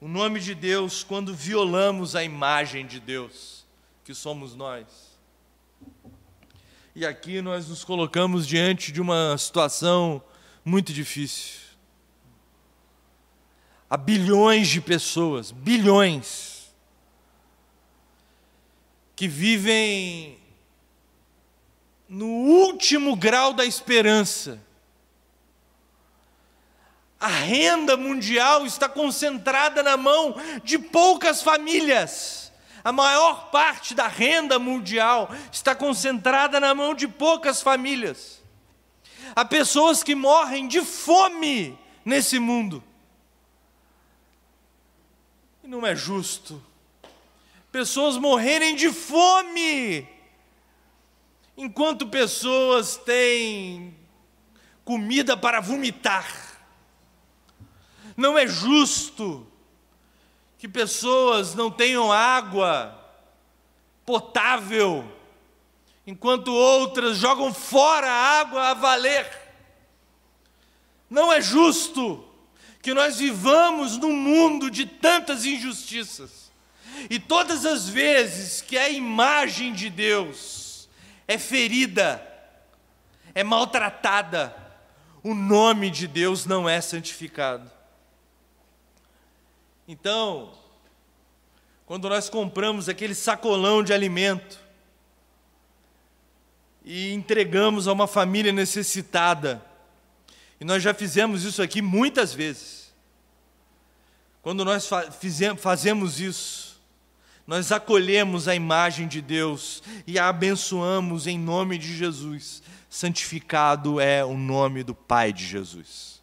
o 0.00 0.08
nome 0.08 0.40
de 0.40 0.54
Deus 0.54 1.02
quando 1.02 1.34
violamos 1.34 2.14
a 2.14 2.22
imagem 2.22 2.86
de 2.86 3.00
Deus, 3.00 3.64
que 4.04 4.14
somos 4.14 4.54
nós. 4.54 4.86
E 6.94 7.06
aqui 7.06 7.40
nós 7.40 7.68
nos 7.68 7.84
colocamos 7.84 8.46
diante 8.46 8.90
de 8.90 9.00
uma 9.00 9.36
situação 9.38 10.22
muito 10.64 10.92
difícil. 10.92 11.60
Há 13.88 13.96
bilhões 13.96 14.68
de 14.68 14.80
pessoas, 14.80 15.50
bilhões, 15.50 16.57
que 19.18 19.26
vivem 19.26 20.38
no 22.08 22.24
último 22.24 23.16
grau 23.16 23.52
da 23.52 23.64
esperança. 23.64 24.62
A 27.18 27.26
renda 27.26 27.96
mundial 27.96 28.64
está 28.64 28.88
concentrada 28.88 29.82
na 29.82 29.96
mão 29.96 30.36
de 30.62 30.78
poucas 30.78 31.42
famílias. 31.42 32.52
A 32.84 32.92
maior 32.92 33.50
parte 33.50 33.92
da 33.92 34.06
renda 34.06 34.56
mundial 34.56 35.28
está 35.50 35.74
concentrada 35.74 36.60
na 36.60 36.72
mão 36.72 36.94
de 36.94 37.08
poucas 37.08 37.60
famílias. 37.60 38.40
Há 39.34 39.44
pessoas 39.44 40.04
que 40.04 40.14
morrem 40.14 40.68
de 40.68 40.80
fome 40.82 41.76
nesse 42.04 42.38
mundo. 42.38 42.84
E 45.64 45.66
não 45.66 45.84
é 45.84 45.96
justo. 45.96 46.67
Pessoas 47.78 48.16
morrerem 48.16 48.74
de 48.74 48.92
fome, 48.92 50.04
enquanto 51.56 52.08
pessoas 52.08 52.96
têm 52.96 53.96
comida 54.84 55.36
para 55.36 55.60
vomitar. 55.60 56.26
Não 58.16 58.36
é 58.36 58.48
justo 58.48 59.46
que 60.58 60.66
pessoas 60.66 61.54
não 61.54 61.70
tenham 61.70 62.10
água 62.10 63.00
potável, 64.04 65.08
enquanto 66.04 66.48
outras 66.48 67.16
jogam 67.16 67.54
fora 67.54 68.10
a 68.10 68.40
água 68.40 68.70
a 68.70 68.74
valer. 68.74 69.30
Não 71.08 71.32
é 71.32 71.40
justo 71.40 72.28
que 72.82 72.92
nós 72.92 73.18
vivamos 73.18 73.96
num 73.96 74.16
mundo 74.16 74.68
de 74.68 74.84
tantas 74.84 75.44
injustiças. 75.44 76.37
E 77.08 77.18
todas 77.18 77.64
as 77.64 77.88
vezes 77.88 78.60
que 78.60 78.76
a 78.76 78.88
imagem 78.88 79.72
de 79.72 79.88
Deus 79.88 80.88
é 81.26 81.38
ferida, 81.38 82.22
é 83.34 83.44
maltratada, 83.44 84.54
o 85.22 85.34
nome 85.34 85.90
de 85.90 86.06
Deus 86.06 86.46
não 86.46 86.68
é 86.68 86.80
santificado. 86.80 87.70
Então, 89.86 90.52
quando 91.86 92.08
nós 92.08 92.28
compramos 92.28 92.88
aquele 92.88 93.14
sacolão 93.14 93.82
de 93.82 93.92
alimento 93.92 94.60
e 96.84 97.12
entregamos 97.12 97.88
a 97.88 97.92
uma 97.92 98.06
família 98.06 98.52
necessitada, 98.52 99.64
e 100.60 100.64
nós 100.64 100.82
já 100.82 100.92
fizemos 100.92 101.44
isso 101.44 101.62
aqui 101.62 101.80
muitas 101.80 102.34
vezes. 102.34 102.92
Quando 104.42 104.64
nós 104.64 104.88
fazemos 105.58 106.20
isso, 106.20 106.67
nós 107.48 107.72
acolhemos 107.72 108.46
a 108.46 108.54
imagem 108.54 109.08
de 109.08 109.20
Deus 109.20 109.82
e 110.06 110.20
a 110.20 110.28
abençoamos 110.28 111.26
em 111.26 111.36
nome 111.36 111.78
de 111.78 111.96
Jesus. 111.96 112.62
Santificado 112.88 114.00
é 114.00 114.24
o 114.24 114.36
nome 114.36 114.84
do 114.84 114.94
Pai 114.94 115.32
de 115.32 115.44
Jesus 115.44 116.18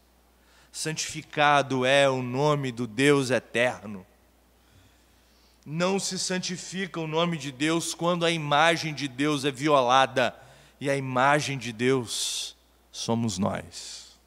santificado 0.75 1.85
é 1.85 2.09
o 2.09 2.21
nome 2.21 2.69
do 2.69 2.85
Deus 2.85 3.31
eterno. 3.31 4.05
Não 5.65 5.97
se 5.97 6.19
santifica 6.19 6.99
o 6.99 7.07
nome 7.07 7.37
de 7.37 7.49
Deus 7.49 7.93
quando 7.93 8.25
a 8.25 8.29
imagem 8.29 8.93
de 8.93 9.07
Deus 9.07 9.45
é 9.45 9.51
violada, 9.51 10.35
e 10.79 10.89
a 10.89 10.97
imagem 10.97 11.57
de 11.57 11.71
Deus 11.71 12.57
somos 12.91 13.37
nós. 13.37 14.19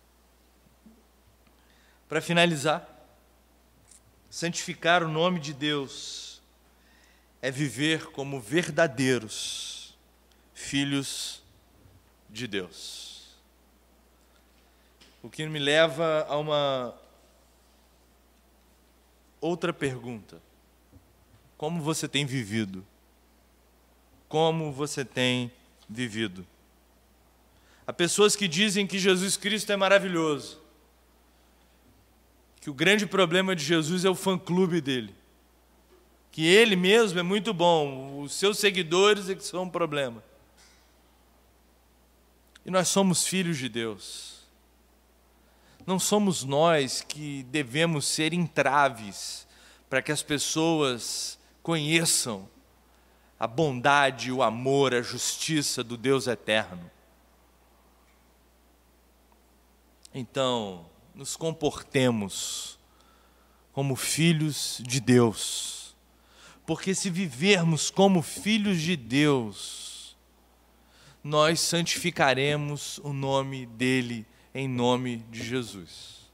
Para 2.08 2.22
finalizar, 2.22 2.88
santificar 4.30 5.02
o 5.02 5.08
nome 5.08 5.38
de 5.40 5.52
Deus 5.52 6.27
é 7.40 7.50
viver 7.50 8.06
como 8.06 8.40
verdadeiros 8.40 9.96
filhos 10.52 11.42
de 12.28 12.46
Deus. 12.46 13.36
O 15.22 15.30
que 15.30 15.46
me 15.46 15.58
leva 15.58 16.26
a 16.28 16.36
uma 16.36 16.94
outra 19.40 19.72
pergunta: 19.72 20.40
Como 21.56 21.82
você 21.82 22.08
tem 22.08 22.26
vivido? 22.26 22.84
Como 24.28 24.72
você 24.72 25.04
tem 25.04 25.50
vivido? 25.88 26.46
Há 27.86 27.92
pessoas 27.92 28.36
que 28.36 28.46
dizem 28.46 28.86
que 28.86 28.98
Jesus 28.98 29.36
Cristo 29.36 29.72
é 29.72 29.76
maravilhoso, 29.76 30.60
que 32.60 32.68
o 32.68 32.74
grande 32.74 33.06
problema 33.06 33.56
de 33.56 33.64
Jesus 33.64 34.04
é 34.04 34.10
o 34.10 34.14
fã-clube 34.14 34.80
dele, 34.80 35.14
que 36.38 36.46
ele 36.46 36.76
mesmo 36.76 37.18
é 37.18 37.22
muito 37.24 37.52
bom, 37.52 38.22
os 38.22 38.32
seus 38.32 38.60
seguidores 38.60 39.28
é 39.28 39.34
que 39.34 39.42
são 39.42 39.64
um 39.64 39.68
problema. 39.68 40.22
E 42.64 42.70
nós 42.70 42.86
somos 42.86 43.26
filhos 43.26 43.58
de 43.58 43.68
Deus. 43.68 44.42
Não 45.84 45.98
somos 45.98 46.44
nós 46.44 47.00
que 47.00 47.42
devemos 47.50 48.06
ser 48.06 48.32
entraves 48.32 49.48
para 49.90 50.00
que 50.00 50.12
as 50.12 50.22
pessoas 50.22 51.40
conheçam 51.60 52.48
a 53.36 53.48
bondade, 53.48 54.30
o 54.30 54.40
amor, 54.40 54.94
a 54.94 55.02
justiça 55.02 55.82
do 55.82 55.96
Deus 55.96 56.28
eterno. 56.28 56.88
Então, 60.14 60.86
nos 61.16 61.34
comportemos 61.34 62.78
como 63.72 63.96
filhos 63.96 64.80
de 64.86 65.00
Deus, 65.00 65.77
porque 66.68 66.94
se 66.94 67.08
vivermos 67.08 67.90
como 67.90 68.20
filhos 68.20 68.82
de 68.82 68.94
Deus, 68.94 70.14
nós 71.24 71.60
santificaremos 71.60 72.98
o 72.98 73.10
nome 73.10 73.64
dEle 73.64 74.26
em 74.54 74.68
nome 74.68 75.24
de 75.30 75.42
Jesus. 75.42 76.30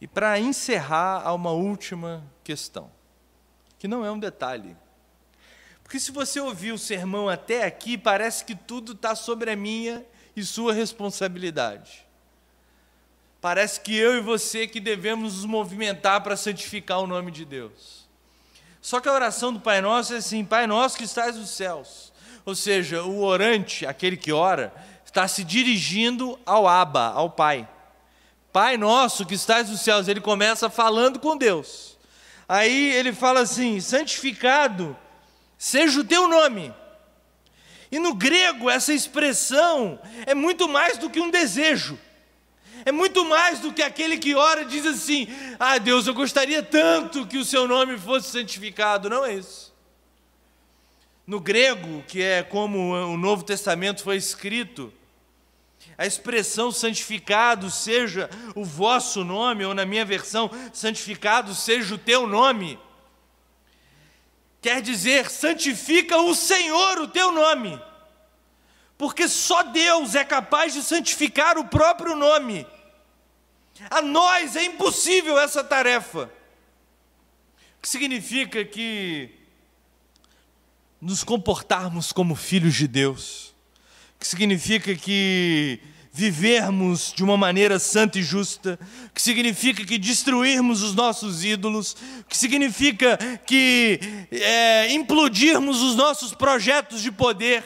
E 0.00 0.06
para 0.06 0.38
encerrar, 0.38 1.22
há 1.24 1.34
uma 1.34 1.50
última 1.50 2.24
questão, 2.44 2.88
que 3.80 3.88
não 3.88 4.04
é 4.04 4.12
um 4.12 4.18
detalhe. 4.20 4.76
Porque 5.82 5.98
se 5.98 6.12
você 6.12 6.38
ouvir 6.38 6.70
o 6.70 6.78
sermão 6.78 7.28
até 7.28 7.64
aqui, 7.64 7.98
parece 7.98 8.44
que 8.44 8.54
tudo 8.54 8.92
está 8.92 9.16
sobre 9.16 9.50
a 9.50 9.56
minha 9.56 10.06
e 10.36 10.44
sua 10.44 10.72
responsabilidade. 10.72 12.06
Parece 13.40 13.80
que 13.80 13.92
eu 13.92 14.16
e 14.16 14.20
você 14.20 14.68
que 14.68 14.78
devemos 14.78 15.34
nos 15.34 15.44
movimentar 15.44 16.22
para 16.22 16.36
santificar 16.36 17.00
o 17.00 17.08
nome 17.08 17.32
de 17.32 17.44
Deus. 17.44 18.03
Só 18.84 19.00
que 19.00 19.08
a 19.08 19.12
oração 19.14 19.50
do 19.50 19.60
Pai 19.60 19.80
Nosso 19.80 20.12
é 20.12 20.18
assim: 20.18 20.44
Pai 20.44 20.66
Nosso 20.66 20.98
que 20.98 21.04
estás 21.04 21.36
nos 21.36 21.48
céus. 21.48 22.12
Ou 22.44 22.54
seja, 22.54 23.02
o 23.02 23.22
orante, 23.22 23.86
aquele 23.86 24.14
que 24.14 24.30
ora, 24.30 24.74
está 25.06 25.26
se 25.26 25.42
dirigindo 25.42 26.38
ao 26.44 26.68
Abba, 26.68 27.06
ao 27.14 27.30
Pai. 27.30 27.66
Pai 28.52 28.76
nosso 28.76 29.24
que 29.24 29.34
estás 29.34 29.70
nos 29.70 29.80
céus, 29.80 30.06
ele 30.06 30.20
começa 30.20 30.68
falando 30.68 31.18
com 31.18 31.34
Deus. 31.34 31.96
Aí 32.46 32.92
ele 32.92 33.14
fala 33.14 33.40
assim: 33.40 33.80
santificado 33.80 34.94
seja 35.56 36.00
o 36.00 36.04
teu 36.04 36.28
nome. 36.28 36.70
E 37.90 37.98
no 37.98 38.12
grego, 38.12 38.68
essa 38.68 38.92
expressão 38.92 39.98
é 40.26 40.34
muito 40.34 40.68
mais 40.68 40.98
do 40.98 41.08
que 41.08 41.20
um 41.20 41.30
desejo. 41.30 41.98
É 42.84 42.92
muito 42.92 43.24
mais 43.24 43.60
do 43.60 43.72
que 43.72 43.82
aquele 43.82 44.18
que 44.18 44.34
ora 44.34 44.62
e 44.62 44.66
diz 44.66 44.86
assim: 44.86 45.28
Ah, 45.58 45.78
Deus, 45.78 46.06
eu 46.06 46.14
gostaria 46.14 46.62
tanto 46.62 47.26
que 47.26 47.38
o 47.38 47.44
seu 47.44 47.68
nome 47.68 47.98
fosse 47.98 48.30
santificado. 48.30 49.08
Não 49.10 49.24
é 49.24 49.34
isso. 49.34 49.74
No 51.26 51.40
grego, 51.40 52.02
que 52.06 52.22
é 52.22 52.42
como 52.42 52.92
o 52.92 53.16
Novo 53.16 53.42
Testamento 53.42 54.02
foi 54.02 54.16
escrito, 54.16 54.92
a 55.96 56.06
expressão 56.06 56.70
santificado 56.70 57.70
seja 57.70 58.28
o 58.54 58.64
vosso 58.64 59.24
nome, 59.24 59.64
ou 59.64 59.74
na 59.74 59.84
minha 59.84 60.04
versão, 60.04 60.50
santificado 60.72 61.54
seja 61.54 61.94
o 61.94 61.98
teu 61.98 62.26
nome, 62.26 62.78
quer 64.60 64.82
dizer, 64.82 65.30
santifica 65.30 66.18
o 66.18 66.34
Senhor 66.34 66.98
o 66.98 67.08
teu 67.08 67.30
nome, 67.30 67.80
porque 68.96 69.28
só 69.28 69.62
Deus 69.62 70.14
é 70.14 70.24
capaz 70.24 70.72
de 70.72 70.82
santificar 70.82 71.58
o 71.58 71.66
próprio 71.66 72.14
nome. 72.14 72.66
A 73.90 74.00
nós 74.00 74.56
é 74.56 74.64
impossível 74.64 75.38
essa 75.38 75.64
tarefa. 75.64 76.30
O 77.78 77.82
que 77.82 77.88
significa 77.88 78.64
que 78.64 79.30
nos 81.00 81.22
comportarmos 81.22 82.12
como 82.12 82.34
filhos 82.34 82.74
de 82.74 82.88
Deus, 82.88 83.54
que 84.18 84.26
significa 84.26 84.94
que 84.94 85.80
vivermos 86.10 87.12
de 87.12 87.24
uma 87.24 87.36
maneira 87.36 87.76
santa 87.80 88.20
e 88.20 88.22
justa, 88.22 88.78
que 89.12 89.20
significa 89.20 89.84
que 89.84 89.98
destruirmos 89.98 90.80
os 90.80 90.94
nossos 90.94 91.44
ídolos, 91.44 91.96
que 92.28 92.36
significa 92.38 93.18
que 93.44 93.98
é, 94.30 94.92
implodirmos 94.92 95.82
os 95.82 95.96
nossos 95.96 96.32
projetos 96.32 97.02
de 97.02 97.10
poder, 97.10 97.64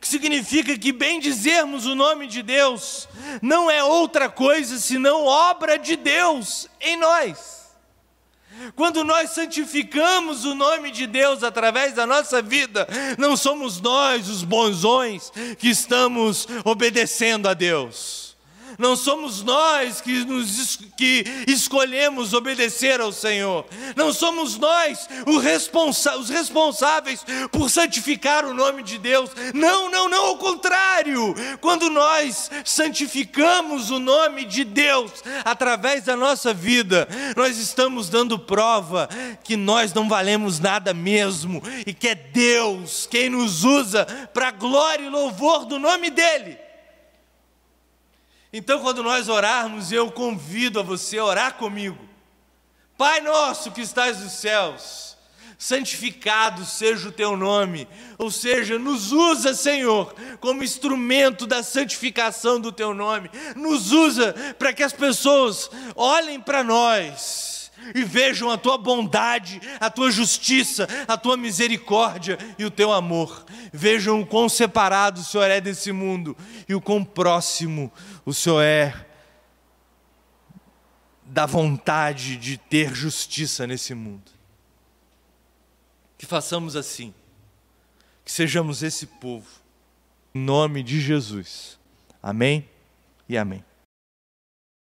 que 0.00 0.06
significa 0.06 0.78
que 0.78 0.92
bendizermos 0.92 1.86
o 1.86 1.94
nome 1.94 2.26
de 2.26 2.42
Deus 2.42 3.08
não 3.40 3.70
é 3.70 3.82
outra 3.82 4.28
coisa 4.28 4.78
senão 4.78 5.24
obra 5.24 5.78
de 5.78 5.96
Deus 5.96 6.68
em 6.80 6.96
nós. 6.96 7.56
Quando 8.74 9.04
nós 9.04 9.30
santificamos 9.30 10.44
o 10.44 10.54
nome 10.54 10.90
de 10.90 11.06
Deus 11.06 11.42
através 11.42 11.92
da 11.92 12.06
nossa 12.06 12.40
vida, 12.40 12.86
não 13.18 13.36
somos 13.36 13.80
nós 13.80 14.28
os 14.28 14.42
bonzões 14.42 15.30
que 15.58 15.68
estamos 15.68 16.46
obedecendo 16.64 17.48
a 17.48 17.54
Deus 17.54 18.26
não 18.78 18.96
somos 18.96 19.42
nós 19.42 20.00
que, 20.00 20.24
nos, 20.24 20.78
que 20.96 21.24
escolhemos 21.46 22.32
obedecer 22.32 23.00
ao 23.00 23.12
Senhor, 23.12 23.66
não 23.94 24.12
somos 24.12 24.56
nós 24.56 25.08
responsa, 25.46 26.16
os 26.16 26.28
responsáveis 26.28 27.24
por 27.50 27.70
santificar 27.70 28.44
o 28.44 28.54
nome 28.54 28.82
de 28.82 28.98
Deus, 28.98 29.30
não, 29.54 29.90
não, 29.90 30.08
não, 30.08 30.26
ao 30.26 30.36
contrário, 30.36 31.34
quando 31.60 31.88
nós 31.88 32.50
santificamos 32.64 33.90
o 33.90 33.98
nome 33.98 34.44
de 34.44 34.64
Deus 34.64 35.12
através 35.44 36.04
da 36.04 36.16
nossa 36.16 36.52
vida, 36.52 37.08
nós 37.36 37.58
estamos 37.58 38.08
dando 38.08 38.38
prova 38.38 39.08
que 39.44 39.56
nós 39.56 39.94
não 39.94 40.08
valemos 40.08 40.58
nada 40.58 40.92
mesmo 40.92 41.62
e 41.86 41.94
que 41.94 42.08
é 42.08 42.14
Deus 42.14 43.06
quem 43.10 43.30
nos 43.30 43.64
usa 43.64 44.04
para 44.32 44.50
glória 44.50 45.04
e 45.04 45.10
louvor 45.10 45.64
do 45.64 45.78
nome 45.78 46.10
dEle. 46.10 46.65
Então, 48.58 48.80
quando 48.80 49.02
nós 49.02 49.28
orarmos, 49.28 49.92
eu 49.92 50.10
convido 50.10 50.80
a 50.80 50.82
você 50.82 51.18
a 51.18 51.24
orar 51.26 51.54
comigo. 51.56 51.98
Pai 52.96 53.20
nosso 53.20 53.70
que 53.70 53.82
estás 53.82 54.18
nos 54.20 54.32
céus, 54.32 55.14
santificado 55.58 56.64
seja 56.64 57.10
o 57.10 57.12
teu 57.12 57.36
nome, 57.36 57.86
ou 58.16 58.30
seja, 58.30 58.78
nos 58.78 59.12
usa, 59.12 59.52
Senhor, 59.52 60.14
como 60.40 60.64
instrumento 60.64 61.46
da 61.46 61.62
santificação 61.62 62.58
do 62.58 62.72
teu 62.72 62.94
nome, 62.94 63.30
nos 63.54 63.92
usa 63.92 64.34
para 64.58 64.72
que 64.72 64.82
as 64.82 64.94
pessoas 64.94 65.70
olhem 65.94 66.40
para 66.40 66.64
nós 66.64 67.55
e 67.94 68.02
vejam 68.04 68.50
a 68.50 68.58
tua 68.58 68.78
bondade, 68.78 69.60
a 69.80 69.90
tua 69.90 70.10
justiça, 70.10 70.86
a 71.06 71.16
tua 71.16 71.36
misericórdia 71.36 72.38
e 72.58 72.64
o 72.64 72.70
teu 72.70 72.92
amor. 72.92 73.44
Vejam 73.72 74.20
o 74.20 74.26
quão 74.26 74.48
separado 74.48 75.20
o 75.20 75.24
Senhor 75.24 75.50
é 75.50 75.60
desse 75.60 75.92
mundo 75.92 76.36
e 76.68 76.74
o 76.74 76.80
quão 76.80 77.04
próximo 77.04 77.92
o 78.24 78.32
Senhor 78.32 78.62
é 78.62 79.06
da 81.24 81.44
vontade 81.44 82.36
de 82.36 82.56
ter 82.56 82.94
justiça 82.94 83.66
nesse 83.66 83.94
mundo. 83.94 84.30
Que 86.16 86.24
façamos 86.24 86.76
assim, 86.76 87.12
que 88.24 88.32
sejamos 88.32 88.82
esse 88.82 89.06
povo, 89.06 89.48
em 90.34 90.40
nome 90.40 90.82
de 90.82 91.00
Jesus. 91.00 91.78
Amém 92.22 92.68
e 93.28 93.36
amém. 93.36 93.64